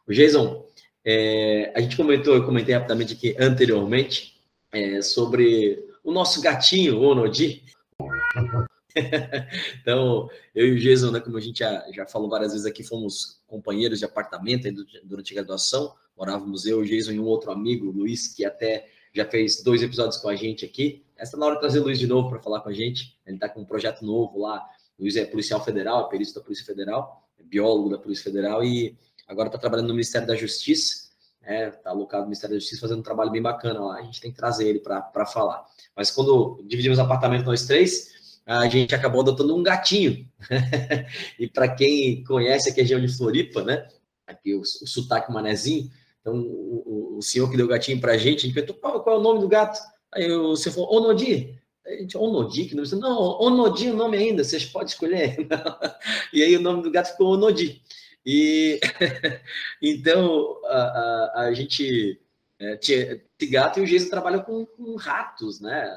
[0.06, 0.66] O Jason,
[1.04, 4.36] é, a gente comentou, eu comentei rapidamente aqui anteriormente
[4.72, 7.62] é, sobre o nosso gatinho, o Onodi.
[9.80, 12.82] então, eu e o Jason, né, como a gente já, já falou várias vezes aqui,
[12.82, 14.68] fomos companheiros de apartamento
[15.04, 19.62] durante a graduação morávamos eu, Jason e um outro amigo, Luiz, que até já fez
[19.62, 21.04] dois episódios com a gente aqui.
[21.16, 23.18] Essa é na hora de trazer o Luiz de novo para falar com a gente.
[23.26, 24.64] Ele está com um projeto novo lá.
[24.98, 28.64] O Luiz é policial federal, é perito da Polícia Federal, é biólogo da Polícia Federal
[28.64, 28.96] e
[29.26, 31.06] agora está trabalhando no Ministério da Justiça.
[31.42, 33.96] é, tá alocado no Ministério da Justiça fazendo um trabalho bem bacana lá.
[33.96, 35.64] A gente tem que trazer ele para falar.
[35.94, 40.28] Mas quando dividimos apartamento nós três, a gente acabou adotando um gatinho.
[41.38, 43.88] e para quem conhece a região de Floripa, né?
[44.26, 45.90] Aqui o, o sotaque manezinho.
[46.26, 49.00] Então, o, o, senhor que deu o gatinho para a gente, a gente perguntou qual,
[49.00, 49.80] qual, é o nome do gato.
[50.12, 51.56] Aí o senhor falou, Onodi.
[51.86, 55.36] A gente, Onodi, que não, não, Onodi é o nome ainda, vocês podem escolher.
[56.32, 57.80] e aí o nome do gato ficou Onodi.
[58.24, 58.80] E
[59.80, 62.20] então a, a, a gente
[62.58, 62.76] é,
[63.48, 65.88] gato e o Jason trabalha com, com, ratos, né?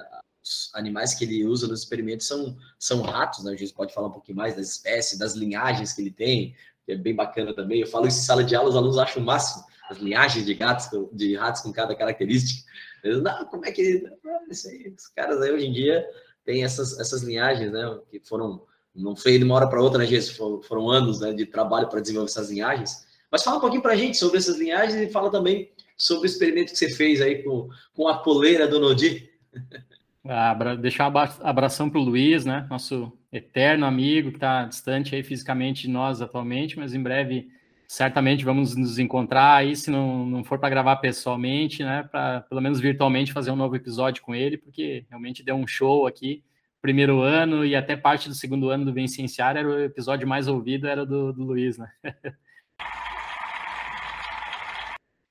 [0.44, 3.52] Os animais que ele usa nos experimentos são, são ratos, né?
[3.52, 6.56] O Jason pode falar um pouquinho mais das espécies, das linhagens que ele tem,
[6.86, 7.82] que é bem bacana também.
[7.82, 10.54] Eu falo isso em sala de aula, os alunos acham o máximo, as linhagens de
[10.54, 12.70] gatos, de ratos com cada característica.
[13.04, 14.04] Não, como é que.
[14.50, 16.06] Isso aí, os caras aí hoje em dia
[16.46, 18.00] têm essas, essas linhagens, né?
[18.12, 18.62] Que foram
[18.96, 20.36] não foi de uma hora para outra, né, Jesus?
[20.36, 23.08] Foram, anos né, de trabalho para desenvolver essas linhagens.
[23.32, 26.30] Mas fala um pouquinho para a gente sobre essas linhagens e fala também sobre o
[26.30, 29.30] experimento que você fez aí com, com a coleira do Nodi.
[30.32, 31.12] Ah, deixar
[31.42, 32.68] abração para o Luiz, né?
[32.70, 37.50] Nosso eterno amigo que está distante aí fisicamente de nós atualmente, mas em breve
[37.90, 42.04] certamente vamos nos encontrar aí, se não, não for para gravar pessoalmente, né?
[42.04, 46.06] Para pelo menos virtualmente fazer um novo episódio com ele, porque realmente deu um show
[46.06, 46.44] aqui
[46.80, 50.88] primeiro ano e até parte do segundo ano do Vencenciar era o episódio mais ouvido,
[50.88, 51.92] era do, do Luiz, né?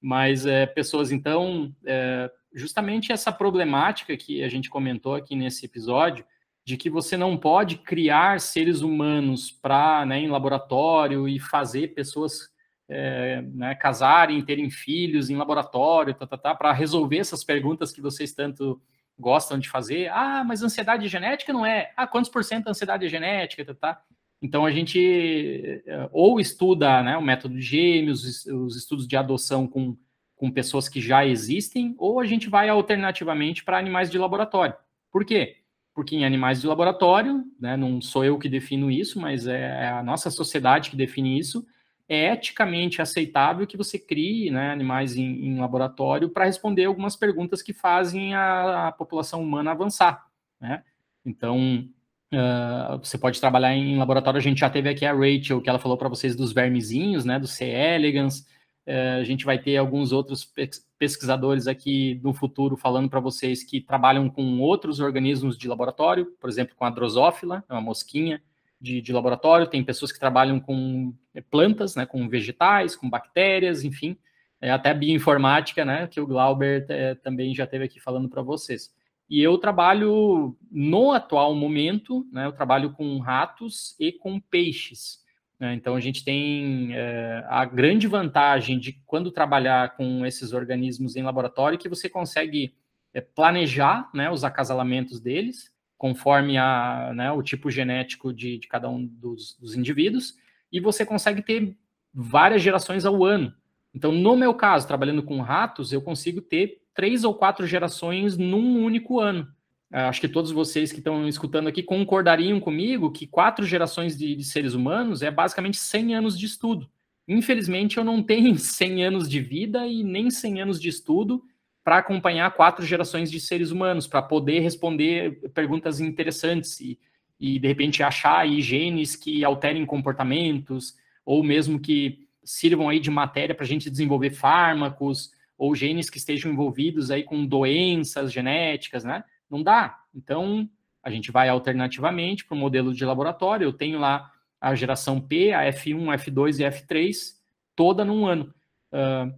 [0.02, 6.24] Mas é, pessoas, então, é, justamente essa problemática que a gente comentou aqui nesse episódio,
[6.68, 12.50] de que você não pode criar seres humanos para, né, em laboratório e fazer pessoas
[12.86, 18.02] é, né, casarem, terem filhos em laboratório, tá, tá, tá, para resolver essas perguntas que
[18.02, 18.78] vocês tanto
[19.18, 20.10] gostam de fazer.
[20.12, 21.90] Ah, mas ansiedade genética não é.
[21.96, 24.02] Ah, quantos por cento da ansiedade é genética, tá, tá?
[24.42, 29.66] Então a gente eh, ou estuda né, o método de gêmeos, os estudos de adoção
[29.66, 29.96] com,
[30.36, 34.74] com pessoas que já existem, ou a gente vai alternativamente para animais de laboratório.
[35.10, 35.56] Por quê?
[35.98, 40.00] Porque em animais de laboratório, né, não sou eu que defino isso, mas é a
[40.00, 41.66] nossa sociedade que define isso,
[42.08, 47.62] é eticamente aceitável que você crie né, animais em, em laboratório para responder algumas perguntas
[47.62, 50.24] que fazem a, a população humana avançar.
[50.60, 50.84] Né?
[51.26, 51.84] Então,
[52.32, 54.38] uh, você pode trabalhar em laboratório.
[54.38, 57.40] A gente já teve aqui a Rachel, que ela falou para vocês dos vermezinhos, né,
[57.40, 57.64] do C.
[57.64, 58.46] elegans.
[58.88, 60.50] Uh, a gente vai ter alguns outros
[60.98, 66.48] pesquisadores aqui no futuro falando para vocês que trabalham com outros organismos de laboratório, por
[66.48, 68.40] exemplo, com a drosófila, é uma mosquinha,
[68.80, 73.84] de, de, laboratório, tem pessoas que trabalham com é, plantas, né, com vegetais, com bactérias,
[73.84, 74.16] enfim,
[74.60, 78.90] é, até bioinformática, né, que o Glauber é, também já teve aqui falando para vocês.
[79.28, 85.22] E eu trabalho, no atual momento, né, eu trabalho com ratos e com peixes.
[85.58, 91.16] Né, então, a gente tem é, a grande vantagem de quando trabalhar com esses organismos
[91.16, 92.74] em laboratório, que você consegue
[93.12, 98.88] é, planejar né, os acasalamentos deles, conforme a, né, o tipo genético de, de cada
[98.88, 100.34] um dos, dos, indivíduos,
[100.70, 101.76] e você consegue ter
[102.14, 103.52] várias gerações ao ano.
[103.92, 108.84] Então, no meu caso, trabalhando com ratos, eu consigo ter três ou quatro gerações num
[108.84, 109.48] único ano.
[109.90, 114.44] Acho que todos vocês que estão escutando aqui concordariam comigo que quatro gerações de, de
[114.44, 116.90] seres humanos é basicamente 100 anos de estudo.
[117.26, 121.42] Infelizmente, eu não tenho 100 anos de vida e nem 100 anos de estudo
[121.82, 126.98] para acompanhar quatro gerações de seres humanos, para poder responder perguntas interessantes e,
[127.40, 133.10] e, de repente, achar aí genes que alterem comportamentos, ou mesmo que sirvam aí de
[133.10, 139.02] matéria para a gente desenvolver fármacos, ou genes que estejam envolvidos aí com doenças genéticas,
[139.02, 139.24] né?
[139.50, 140.00] Não dá.
[140.14, 140.68] Então,
[141.02, 143.64] a gente vai alternativamente para o modelo de laboratório.
[143.64, 144.30] Eu tenho lá
[144.60, 147.34] a geração P, a F1, F2 e F3,
[147.74, 148.52] toda num ano.
[148.92, 149.32] Uh,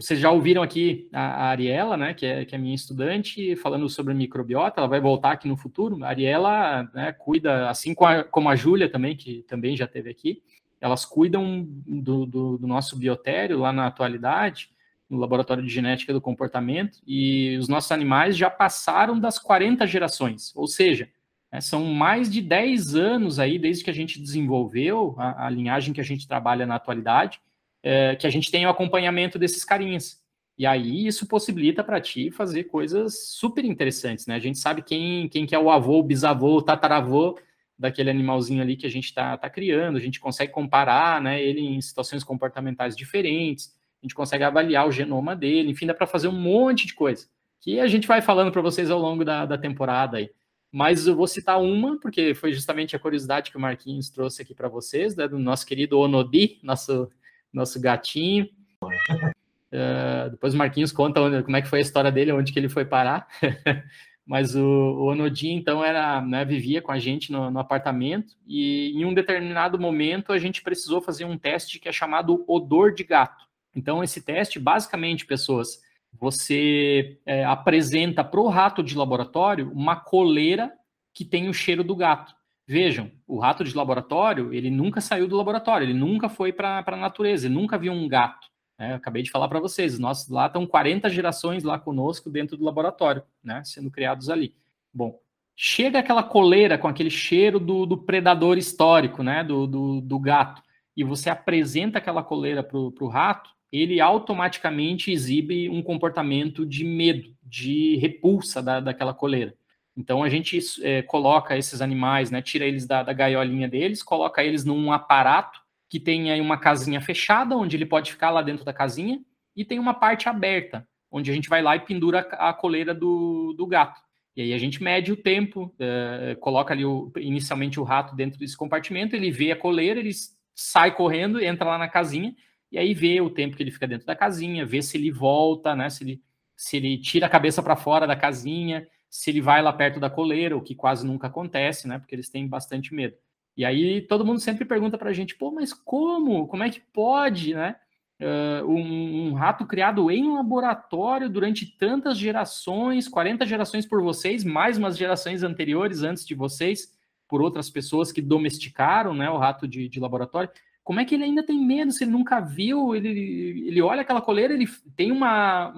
[0.00, 4.12] vocês já ouviram aqui a, Ariela, né, que é, que é minha estudante, falando sobre
[4.12, 6.02] microbiota, ela vai voltar aqui no futuro.
[6.04, 10.10] A Ariela né, cuida, assim como a, como a Júlia também, que também já teve
[10.10, 10.42] aqui,
[10.80, 14.70] elas cuidam do, do, do, nosso biotério lá na atualidade,
[15.10, 20.54] no Laboratório de Genética do Comportamento, e os nossos animais já passaram das 40 gerações,
[20.54, 21.08] ou seja,
[21.52, 25.92] né, são mais de 10 anos aí, desde que a gente desenvolveu a, a linhagem
[25.92, 27.40] que a gente trabalha na atualidade,
[27.82, 30.20] é, que a gente tenha o acompanhamento desses carinhas.
[30.56, 34.34] E aí isso possibilita para ti fazer coisas super interessantes, né?
[34.34, 37.38] A gente sabe quem, quem que é o avô, o bisavô, o tataravô
[37.78, 41.60] daquele animalzinho ali que a gente está tá criando, a gente consegue comparar né, ele
[41.60, 46.28] em situações comportamentais diferentes, a gente consegue avaliar o genoma dele, enfim, dá para fazer
[46.28, 47.26] um monte de coisa
[47.60, 50.30] que a gente vai falando para vocês ao longo da, da temporada aí.
[50.72, 54.54] Mas eu vou citar uma, porque foi justamente a curiosidade que o Marquinhos trouxe aqui
[54.54, 57.10] para vocês, né, do nosso querido Onodi, nosso
[57.52, 58.48] nosso gatinho.
[58.82, 62.58] Uh, depois o Marquinhos conta onde, como é que foi a história dele, onde que
[62.58, 63.26] ele foi parar.
[64.24, 68.92] Mas o, o Onodi, então, era, né, vivia com a gente no, no, apartamento e
[68.92, 73.02] em um determinado momento a gente precisou fazer um teste que é chamado odor de
[73.02, 73.49] gato.
[73.74, 75.80] Então, esse teste, basicamente, pessoas,
[76.12, 80.72] você é, apresenta para o rato de laboratório uma coleira
[81.12, 82.34] que tem o cheiro do gato.
[82.66, 86.96] Vejam, o rato de laboratório, ele nunca saiu do laboratório, ele nunca foi para a
[86.96, 88.48] natureza, ele nunca viu um gato.
[88.80, 88.94] Né?
[88.94, 93.22] acabei de falar para vocês, nós lá estão 40 gerações lá conosco dentro do laboratório,
[93.44, 93.62] né?
[93.62, 94.54] sendo criados ali.
[94.92, 95.20] Bom,
[95.54, 99.44] chega aquela coleira com aquele cheiro do, do predador histórico, né?
[99.44, 100.62] do, do, do, gato,
[100.96, 107.34] e você apresenta aquela coleira para o rato, ele automaticamente exibe um comportamento de medo,
[107.42, 109.54] de repulsa da, daquela coleira.
[109.96, 114.42] Então a gente é, coloca esses animais, né, tira eles da, da gaiolinha deles, coloca
[114.42, 118.64] eles num aparato que tem aí uma casinha fechada, onde ele pode ficar lá dentro
[118.64, 119.20] da casinha,
[119.56, 123.52] e tem uma parte aberta, onde a gente vai lá e pendura a coleira do,
[123.54, 124.00] do gato.
[124.36, 128.38] E aí a gente mede o tempo, é, coloca ali o, inicialmente o rato dentro
[128.38, 130.12] desse compartimento, ele vê a coleira, ele
[130.54, 132.34] sai correndo, entra lá na casinha,
[132.70, 135.74] e aí vê o tempo que ele fica dentro da casinha, vê se ele volta,
[135.74, 135.90] né?
[135.90, 136.22] Se ele,
[136.56, 140.08] se ele tira a cabeça para fora da casinha, se ele vai lá perto da
[140.08, 141.98] coleira, o que quase nunca acontece, né?
[141.98, 143.16] Porque eles têm bastante medo.
[143.56, 146.46] E aí todo mundo sempre pergunta para a gente, pô, mas como?
[146.46, 147.76] Como é que pode, né?
[148.20, 154.76] Uh, um, um, rato criado em laboratório durante tantas gerações, 40 gerações por vocês, mais
[154.76, 156.94] umas gerações anteriores antes de vocês,
[157.26, 160.50] por outras pessoas que domesticaram né, o rato de, de laboratório.
[160.90, 162.96] Como é que ele ainda tem medo se ele nunca viu?
[162.96, 164.66] Ele, ele olha aquela coleira, ele
[164.96, 165.72] tem uma,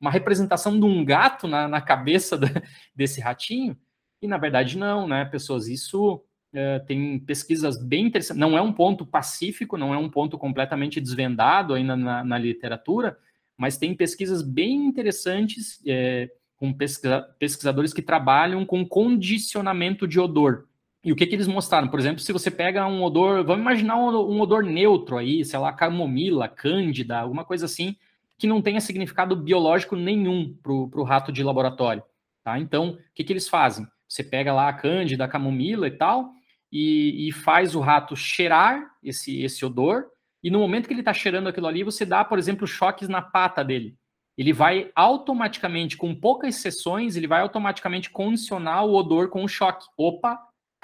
[0.00, 2.48] uma representação de um gato na, na cabeça da,
[2.92, 3.78] desse ratinho?
[4.20, 5.68] E na verdade não, né, pessoas?
[5.68, 6.20] Isso
[6.52, 8.40] Uh, tem pesquisas bem interessantes.
[8.40, 13.18] Não é um ponto pacífico, não é um ponto completamente desvendado ainda na, na literatura,
[13.58, 20.66] mas tem pesquisas bem interessantes é, com pesquisa, pesquisadores que trabalham com condicionamento de odor.
[21.06, 21.86] E o que, que eles mostraram?
[21.86, 25.72] Por exemplo, se você pega um odor, vamos imaginar um, odor neutro aí, sei lá,
[25.72, 27.94] camomila, cândida, alguma coisa assim,
[28.36, 32.02] que não tenha significado biológico nenhum para o rato de laboratório.
[32.42, 32.58] Tá?
[32.58, 33.86] Então, o que, que eles fazem?
[34.08, 36.32] Você pega lá a cândida, a camomila e tal,
[36.72, 40.06] e, e faz o rato cheirar esse, esse odor,
[40.42, 43.22] e no momento que ele está cheirando aquilo ali, você dá, por exemplo, choques na
[43.22, 43.96] pata dele.
[44.36, 49.86] Ele vai automaticamente, com poucas sessões, ele vai automaticamente condicionar o odor com o choque.
[49.96, 50.36] Opa,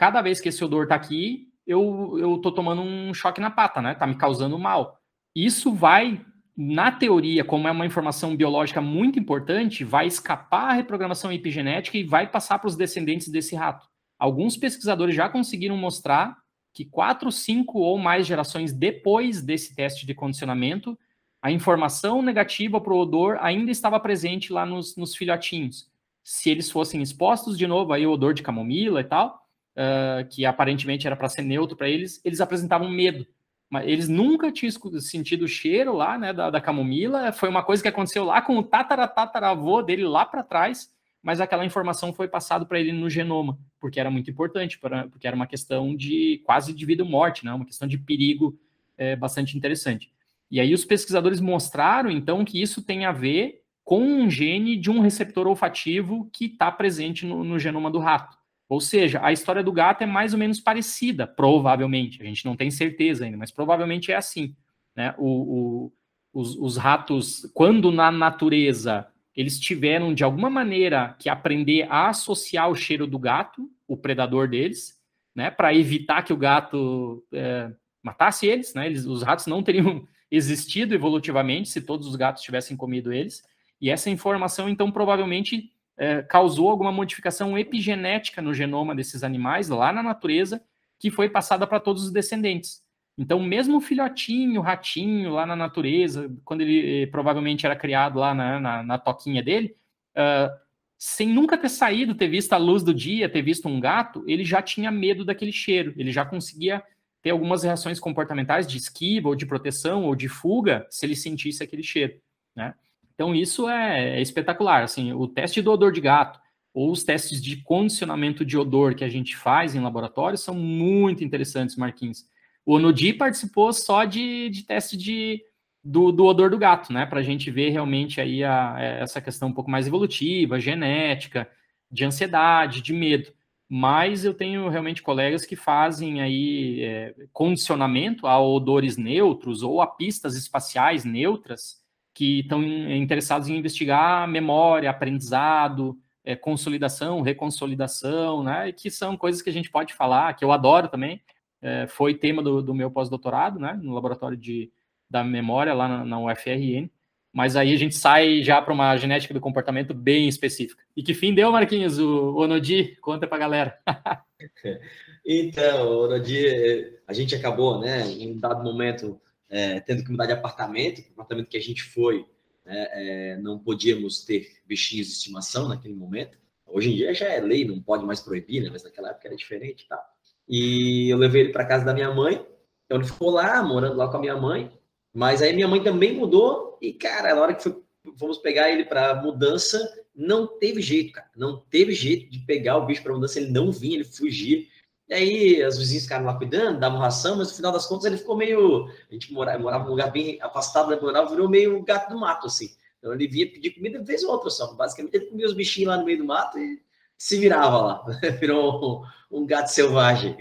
[0.03, 3.81] cada vez que esse odor está aqui, eu, eu tô tomando um choque na pata,
[3.81, 3.95] né?
[3.95, 4.99] Tá me causando mal.
[5.33, 6.21] Isso vai,
[6.57, 12.03] na teoria, como é uma informação biológica muito importante, vai escapar a reprogramação epigenética e
[12.03, 13.87] vai passar para os descendentes desse rato.
[14.19, 16.37] Alguns pesquisadores já conseguiram mostrar
[16.75, 20.99] que quatro, cinco ou mais gerações depois desse teste de condicionamento,
[21.41, 25.89] a informação negativa para o odor ainda estava presente lá nos, nos, filhotinhos.
[26.25, 29.42] Se eles fossem expostos de novo aí o odor de camomila e tal,
[29.77, 33.27] uh, que aparentemente era para ser neutro para eles, eles apresentavam medo.
[33.71, 37.33] Mas eles nunca tinham sentido o cheiro lá, né, da, da camomila.
[37.33, 40.91] Foi uma coisa que aconteceu lá com o tataravô dele lá para trás
[41.23, 45.37] mas aquela informação foi passada para ele no genoma, porque era muito importante, porque era
[45.37, 47.55] uma questão de quase de vida ou morte, né?
[47.55, 48.59] uma questão de perigo
[48.99, 50.13] é, bastante interessante.
[50.51, 54.91] E aí os pesquisadores mostraram, então, que isso tem a ver com um gene de
[54.91, 58.37] um receptor olfativo que está presente no, no genoma do rato.
[58.73, 62.23] Ou seja, a história do gato é mais ou menos parecida, provavelmente.
[62.23, 64.57] A gente não tem certeza ainda, mas provavelmente é assim.
[64.97, 65.15] Né?
[65.19, 65.93] O, o,
[66.33, 69.07] os, os ratos, quando na natureza
[69.37, 74.49] eles tiveram de alguma maneira que aprender a associar o cheiro do gato, o predador
[74.49, 74.99] deles,
[75.35, 77.71] né, para evitar que o gato é,
[78.03, 78.87] matasse eles, né?
[78.87, 83.43] Eles, os ratos não teriam existido evolutivamente se todos os gatos tivessem comido eles.
[83.79, 89.93] E essa informação, então, provavelmente é, causou alguma modificação epigenética no genoma desses animais lá
[89.93, 90.63] na natureza,
[90.99, 92.83] que foi passada para todos os descendentes.
[93.19, 98.19] Então, mesmo o filhotinho, o ratinho lá na natureza, quando ele eh, provavelmente era criado
[98.19, 99.77] lá na, na, na toquinha dele,
[100.17, 100.51] uh,
[100.97, 104.45] sem nunca ter saído, ter visto a luz do dia, ter visto um gato, ele
[104.45, 106.83] já tinha medo daquele cheiro, ele já conseguia
[107.21, 111.63] ter algumas reações comportamentais de esquiva, ou de proteção, ou de fuga, se ele sentisse
[111.63, 112.15] aquele cheiro,
[112.57, 112.75] né?
[113.15, 116.41] Então, isso é, é espetacular, assim, o teste do odor de gato,
[116.75, 121.23] ou os testes de condicionamento de odor que a gente faz em laboratório são muito
[121.23, 122.25] interessantes, Marquinhos.
[122.65, 125.43] O Onodi participou só de, de teste de,
[125.85, 127.05] do, do odor do gato, né?
[127.05, 131.51] Para a gente ver realmente aí a, é, essa questão um pouco mais evolutiva, genética,
[131.91, 133.33] de ansiedade, de medo.
[133.69, 139.87] Mas eu tenho realmente colegas que fazem aí é, condicionamento a odores neutros ou a
[139.87, 141.82] pistas espaciais neutras
[142.15, 148.73] que estão interessados em investigar memória, aprendizado, é, consolidação, reconsolidação, né?
[148.73, 151.21] Que são coisas que a gente pode falar, que eu adoro também.
[151.61, 153.79] É, foi tema do, do meu pós-doutorado, né?
[153.83, 154.71] No laboratório de,
[155.09, 156.91] da memória lá na, na UFRN.
[157.33, 160.83] Mas aí a gente sai já para uma genética do comportamento bem específica.
[160.95, 162.97] E que fim deu, Marquinhos, o Onodi?
[163.01, 163.79] Conta para a galera.
[165.25, 169.19] então, Onodi, a gente acabou, né, em um dado momento,
[169.53, 172.25] é, tendo que mudar de apartamento, o apartamento que a gente foi,
[172.65, 176.39] né, é, não podíamos ter bichinhos de estimação naquele momento.
[176.67, 179.37] Hoje em dia já é lei, não pode mais proibir, né, mas naquela época era
[179.37, 180.03] diferente e tal.
[180.49, 182.45] E eu levei ele para casa da minha mãe,
[182.87, 184.73] então ele ficou lá, morando lá com a minha mãe,
[185.13, 187.79] mas aí minha mãe também mudou e, cara, na hora que foi,
[188.19, 189.79] fomos pegar ele para mudança,
[190.17, 191.31] não teve jeito, cara.
[191.37, 194.65] Não teve jeito de pegar o bicho para mudança, ele não vinha, ele fugia.
[195.13, 198.17] E aí, as vizinhas ficaram lá cuidando, davam ração, mas no final das contas ele
[198.17, 198.87] ficou meio.
[198.87, 202.47] A gente morava, morava num lugar bem afastado da morava, virou meio gato do mato,
[202.47, 202.75] assim.
[202.99, 204.73] Então ele vinha pedir comida vez ou outra só.
[204.73, 206.81] Basicamente, ele comia os bichinhos lá no meio do mato e
[207.19, 208.07] se virava lá.
[208.41, 210.35] Virou um, gato selvagem.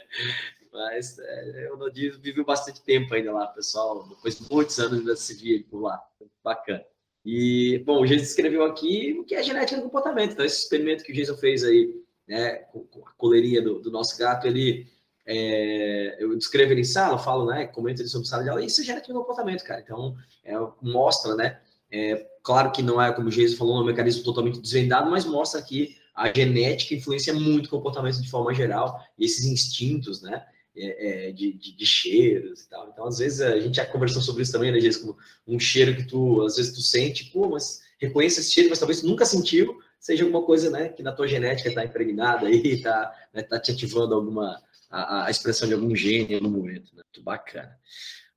[0.72, 4.08] Mas é, o Nodis viveu bastante tempo ainda lá, pessoal.
[4.08, 6.02] Depois de muitos anos ainda se via por lá.
[6.42, 6.82] Bacana.
[7.22, 10.32] E, bom, o Jason escreveu aqui o que é genética do comportamento.
[10.32, 11.92] Então, esse experimento que o Jason fez aí,
[12.28, 14.86] né, a coleirinha do, do nosso gato, ele.
[15.30, 18.80] É, eu descrevo ele em sala, falo, né, comento ele sobre sala de aula, isso
[18.80, 19.80] é genética do comportamento, cara.
[19.80, 21.60] Então, é, mostra, né,
[21.90, 25.60] é, claro que não é, como o Jason falou, um mecanismo totalmente desvendado, mas mostra
[25.60, 31.28] que a genética influencia muito o comportamento de forma geral, e esses instintos, né, é,
[31.28, 32.88] é, de, de, de, cheiros e tal.
[32.88, 35.06] Então, às vezes, a gente já conversou sobre isso também, né, Jéssica?
[35.06, 38.78] Como um cheiro que tu, às vezes, tu sente, pô, mas reconhece esse cheiro, mas
[38.78, 43.14] talvez nunca sentiu, seja alguma coisa, né, que na tua genética está impregnada aí, está
[43.32, 47.02] né, tá te ativando alguma, a, a, expressão de algum gene no momento, né?
[47.04, 47.76] Muito bacana.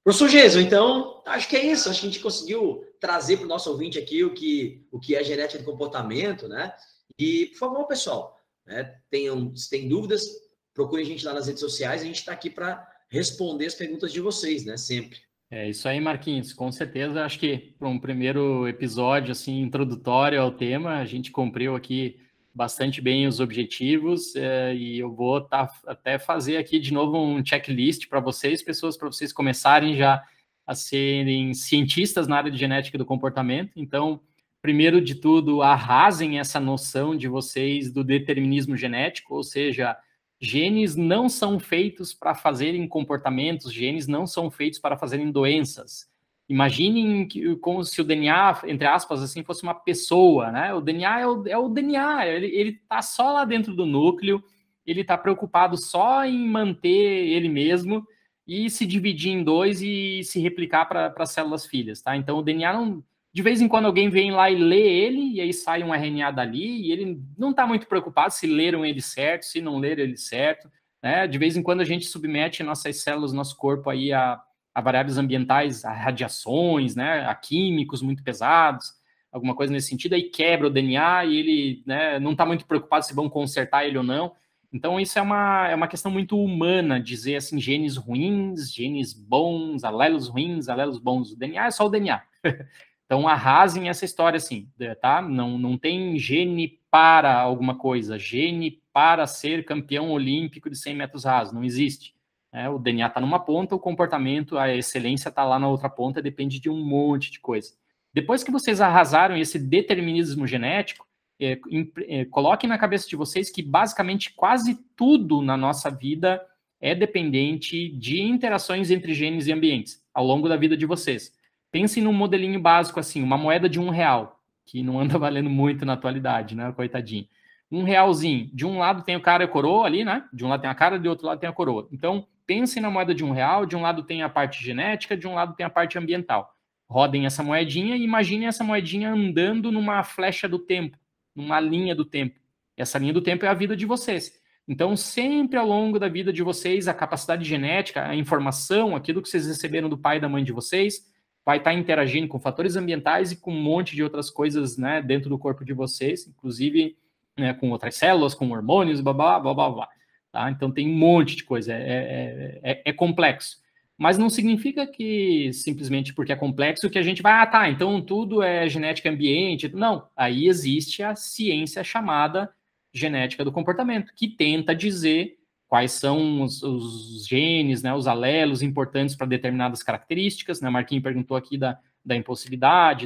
[0.03, 1.89] Professor Gesso, então, acho que é isso.
[1.89, 5.15] Acho que a gente conseguiu trazer para o nosso ouvinte aqui o que, o que
[5.15, 6.73] é genética de comportamento, né?
[7.19, 8.35] E, por favor, pessoal,
[8.65, 10.25] né, tenham, se tem dúvidas,
[10.73, 14.11] procure a gente lá nas redes sociais, a gente está aqui para responder as perguntas
[14.11, 14.75] de vocês, né?
[14.75, 15.19] Sempre.
[15.53, 16.53] É isso aí, Marquinhos.
[16.53, 21.75] Com certeza, acho que para um primeiro episódio assim introdutório ao tema, a gente cumpriu
[21.75, 22.17] aqui
[22.55, 27.45] bastante bem os objetivos é, e eu vou tá, até fazer aqui de novo um
[27.45, 30.23] checklist para vocês, pessoas, para vocês começarem já
[30.65, 33.73] a serem cientistas na área de genética do comportamento.
[33.75, 34.21] Então,
[34.61, 39.97] primeiro de tudo, arrasem essa noção de vocês do determinismo genético, ou seja,
[40.43, 46.09] Genes não são feitos para fazerem comportamentos, genes não são feitos para fazerem doenças.
[46.49, 50.73] Imaginem que, como se o DNA, entre aspas, assim, fosse uma pessoa, né?
[50.73, 54.43] O DNA é o, é o DNA, ele está só lá dentro do núcleo,
[54.83, 58.03] ele está preocupado só em manter ele mesmo
[58.47, 62.17] e se dividir em dois e se replicar para as células filhas, tá?
[62.17, 63.03] Então o DNA não,
[63.33, 66.31] de vez em quando alguém vem lá e lê ele, e aí sai um RNA
[66.31, 70.17] dali, e ele não está muito preocupado se leram ele certo, se não leram ele
[70.17, 70.69] certo.
[71.01, 71.27] Né?
[71.27, 74.39] De vez em quando a gente submete nossas células, nosso corpo aí a,
[74.75, 77.25] a variáveis ambientais, a radiações, né?
[77.25, 78.93] a químicos muito pesados,
[79.31, 83.05] alguma coisa nesse sentido, aí quebra o DNA e ele né, não está muito preocupado
[83.05, 84.33] se vão consertar ele ou não.
[84.73, 89.83] Então, isso é uma, é uma questão muito humana, dizer assim, genes ruins, genes bons,
[89.83, 91.31] alelos ruins, alelos bons.
[91.31, 92.21] O DNA é só o DNA.
[93.11, 94.69] Então arrasem essa história assim,
[95.01, 95.21] tá?
[95.21, 101.25] Não, não tem gene para alguma coisa, gene para ser campeão olímpico de 100 metros
[101.25, 102.15] rasos, não existe.
[102.53, 106.21] É, o DNA está numa ponta, o comportamento, a excelência está lá na outra ponta,
[106.21, 107.73] depende de um monte de coisa.
[108.13, 111.05] Depois que vocês arrasaram esse determinismo genético,
[111.37, 111.59] é,
[112.07, 116.41] é, coloquem na cabeça de vocês que basicamente quase tudo na nossa vida
[116.79, 121.40] é dependente de interações entre genes e ambientes ao longo da vida de vocês.
[121.71, 125.85] Pensem num modelinho básico assim, uma moeda de um real, que não anda valendo muito
[125.85, 126.71] na atualidade, né?
[126.73, 127.27] Coitadinho.
[127.71, 128.49] Um realzinho.
[128.53, 130.25] De um lado tem o cara e a coroa ali, né?
[130.33, 131.87] De um lado tem a cara, de outro lado tem a coroa.
[131.91, 135.27] Então, pensem na moeda de um real, de um lado tem a parte genética, de
[135.27, 136.53] um lado tem a parte ambiental.
[136.89, 140.97] Rodem essa moedinha e imaginem essa moedinha andando numa flecha do tempo,
[141.33, 142.37] numa linha do tempo.
[142.75, 144.41] Essa linha do tempo é a vida de vocês.
[144.67, 149.29] Então, sempre ao longo da vida de vocês, a capacidade genética, a informação, aquilo que
[149.29, 151.10] vocês receberam do pai e da mãe de vocês,
[151.45, 155.29] vai estar interagindo com fatores ambientais e com um monte de outras coisas né, dentro
[155.29, 156.95] do corpo de vocês, inclusive
[157.37, 159.89] né, com outras células, com hormônios, blá, blá, blá, blá, blá
[160.31, 160.49] tá?
[160.49, 163.59] Então tem um monte de coisa, é, é, é, é, complexo.
[163.97, 168.01] Mas não significa que simplesmente porque é complexo que a gente vai, ah, tá, então
[168.01, 169.69] tudo é genética ambiente.
[169.69, 172.49] Não, aí existe a ciência chamada
[172.93, 175.37] genética do comportamento, que tenta dizer
[175.71, 180.59] quais são os, os genes, né, os alelos importantes para determinadas características.
[180.59, 180.69] Né?
[180.69, 182.13] Marquinhos perguntou aqui da, da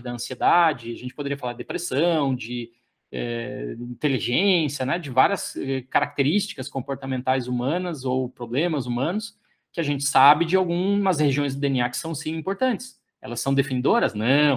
[0.01, 2.71] da ansiedade, a gente poderia falar de depressão, de
[3.11, 9.37] é, inteligência, né, de várias é, características comportamentais humanas ou problemas humanos
[9.71, 12.99] que a gente sabe de algumas regiões do DNA que são sim importantes.
[13.21, 14.15] Elas são definidoras?
[14.15, 14.55] Não,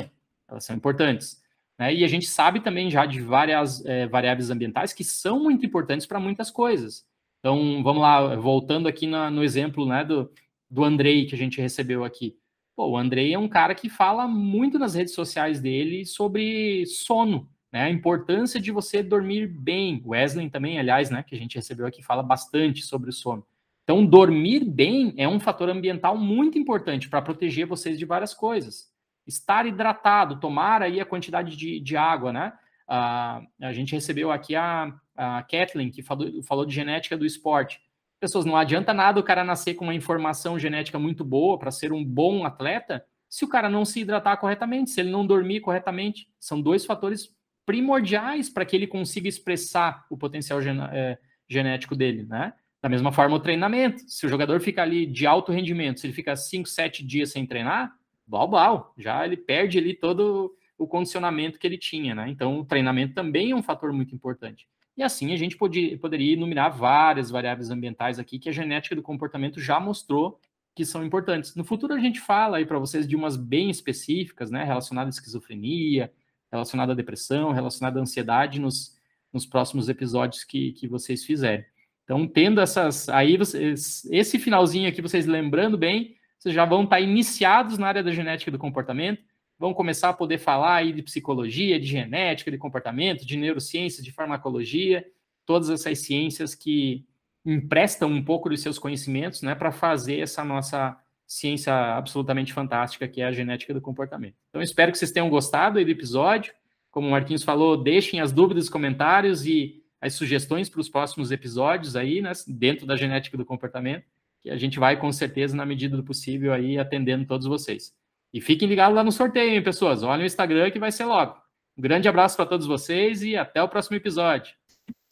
[0.49, 1.43] elas são importantes.
[1.79, 1.95] Né?
[1.95, 6.07] E a gente sabe também já de várias é, variáveis ambientais que são muito importantes
[6.07, 7.07] para muitas coisas.
[7.39, 10.31] Então, vamos lá, voltando aqui na, no exemplo né, do,
[10.71, 12.37] do Andrei que a gente recebeu aqui.
[12.75, 17.49] Pô, o Andrei é um cara que fala muito nas redes sociais dele sobre sono,
[17.73, 17.83] né?
[17.83, 20.03] A importância de você dormir bem.
[20.07, 23.45] Wesley também, aliás, né, que a gente recebeu aqui, fala bastante sobre o sono.
[23.83, 28.93] Então, dormir bem é um fator ambiental muito importante para proteger vocês de várias coisas.
[29.27, 32.53] Estar hidratado, tomar aí a quantidade de, de água, né?
[32.89, 37.81] Uh, a gente recebeu aqui a, a Kathleen, que falou, falou de genética do esporte.
[38.19, 41.93] Pessoas, não adianta nada o cara nascer com uma informação genética muito boa para ser
[41.93, 46.29] um bom atleta se o cara não se hidratar corretamente, se ele não dormir corretamente.
[46.41, 47.29] São dois fatores
[47.67, 52.55] primordiais para que ele consiga expressar o potencial gen é, genético dele, né?
[52.83, 54.03] Da mesma forma, o treinamento.
[54.09, 57.45] Se o jogador fica ali de alto rendimento, se ele fica 5, 7 dias sem
[57.45, 57.93] treinar,
[58.27, 62.31] bal, bal, já ele perde ali todo o condicionamento que ele tinha, né?
[62.31, 64.67] Então, o treinamento também é um fator muito importante.
[64.97, 69.03] E assim a gente podia, poderia enumerar várias variáveis ambientais aqui que a genética do
[69.03, 70.41] comportamento já mostrou
[70.75, 71.55] que são importantes.
[71.55, 75.19] No futuro a gente fala aí para vocês de umas bem específicas, né, relacionadas à
[75.19, 76.13] esquizofrenia,
[76.51, 78.97] relacionada à depressão, relacionada à ansiedade nos,
[79.33, 81.65] nos próximos episódios que, que vocês fizerem.
[82.03, 87.01] Então, tendo essas, aí vocês, esse finalzinho aqui, vocês lembrando bem, vocês já vão estar
[87.01, 89.23] iniciados na área da genética do comportamento,
[89.59, 94.13] vão começar a poder falar aí de psicologia, de genética, de comportamento, de neurociência, de
[94.13, 95.05] farmacologia,
[95.45, 97.05] todas essas ciências que
[97.45, 100.97] emprestam um pouco dos seus conhecimentos, né, para fazer essa nossa
[101.27, 104.37] ciência absolutamente fantástica que é a genética do comportamento.
[104.49, 106.55] Então, espero que vocês tenham gostado do episódio.
[106.91, 111.97] Como o Marquinhos falou, deixem as dúvidas, comentários e as sugestões para os próximos episódios
[111.97, 114.05] aí, né, dentro da genética do comportamento,
[114.41, 117.98] que a gente vai com certeza, na medida do possível, aí atendendo todos vocês.
[118.33, 120.03] E fiquem ligados lá no sorteio, hein, pessoas?
[120.03, 121.37] Olhem o Instagram que vai ser logo.
[121.77, 124.55] Um grande abraço para todos vocês e até o próximo episódio.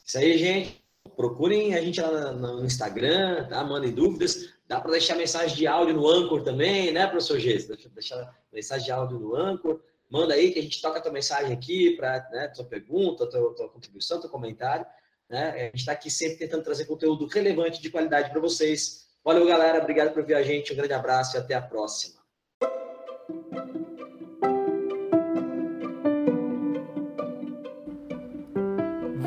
[0.05, 0.85] Isso aí, gente.
[1.17, 3.65] Procurem a gente lá no Instagram, tá?
[3.65, 4.53] Mandem dúvidas.
[4.69, 7.39] Dá para deixar mensagem de áudio no Anchor também, né, professor?
[7.41, 9.81] Deixa deixar mensagem de áudio no Anchor.
[10.11, 13.55] Manda aí que a gente toca a tua mensagem aqui para né, tua pergunta, tua,
[13.55, 14.85] tua contribuição, teu comentário.
[15.29, 15.51] Né?
[15.51, 19.07] A gente está aqui sempre tentando trazer conteúdo relevante de qualidade para vocês.
[19.25, 19.81] Valeu, galera.
[19.81, 20.73] Obrigado por ver a gente.
[20.73, 22.26] Um grande abraço e até a próxima.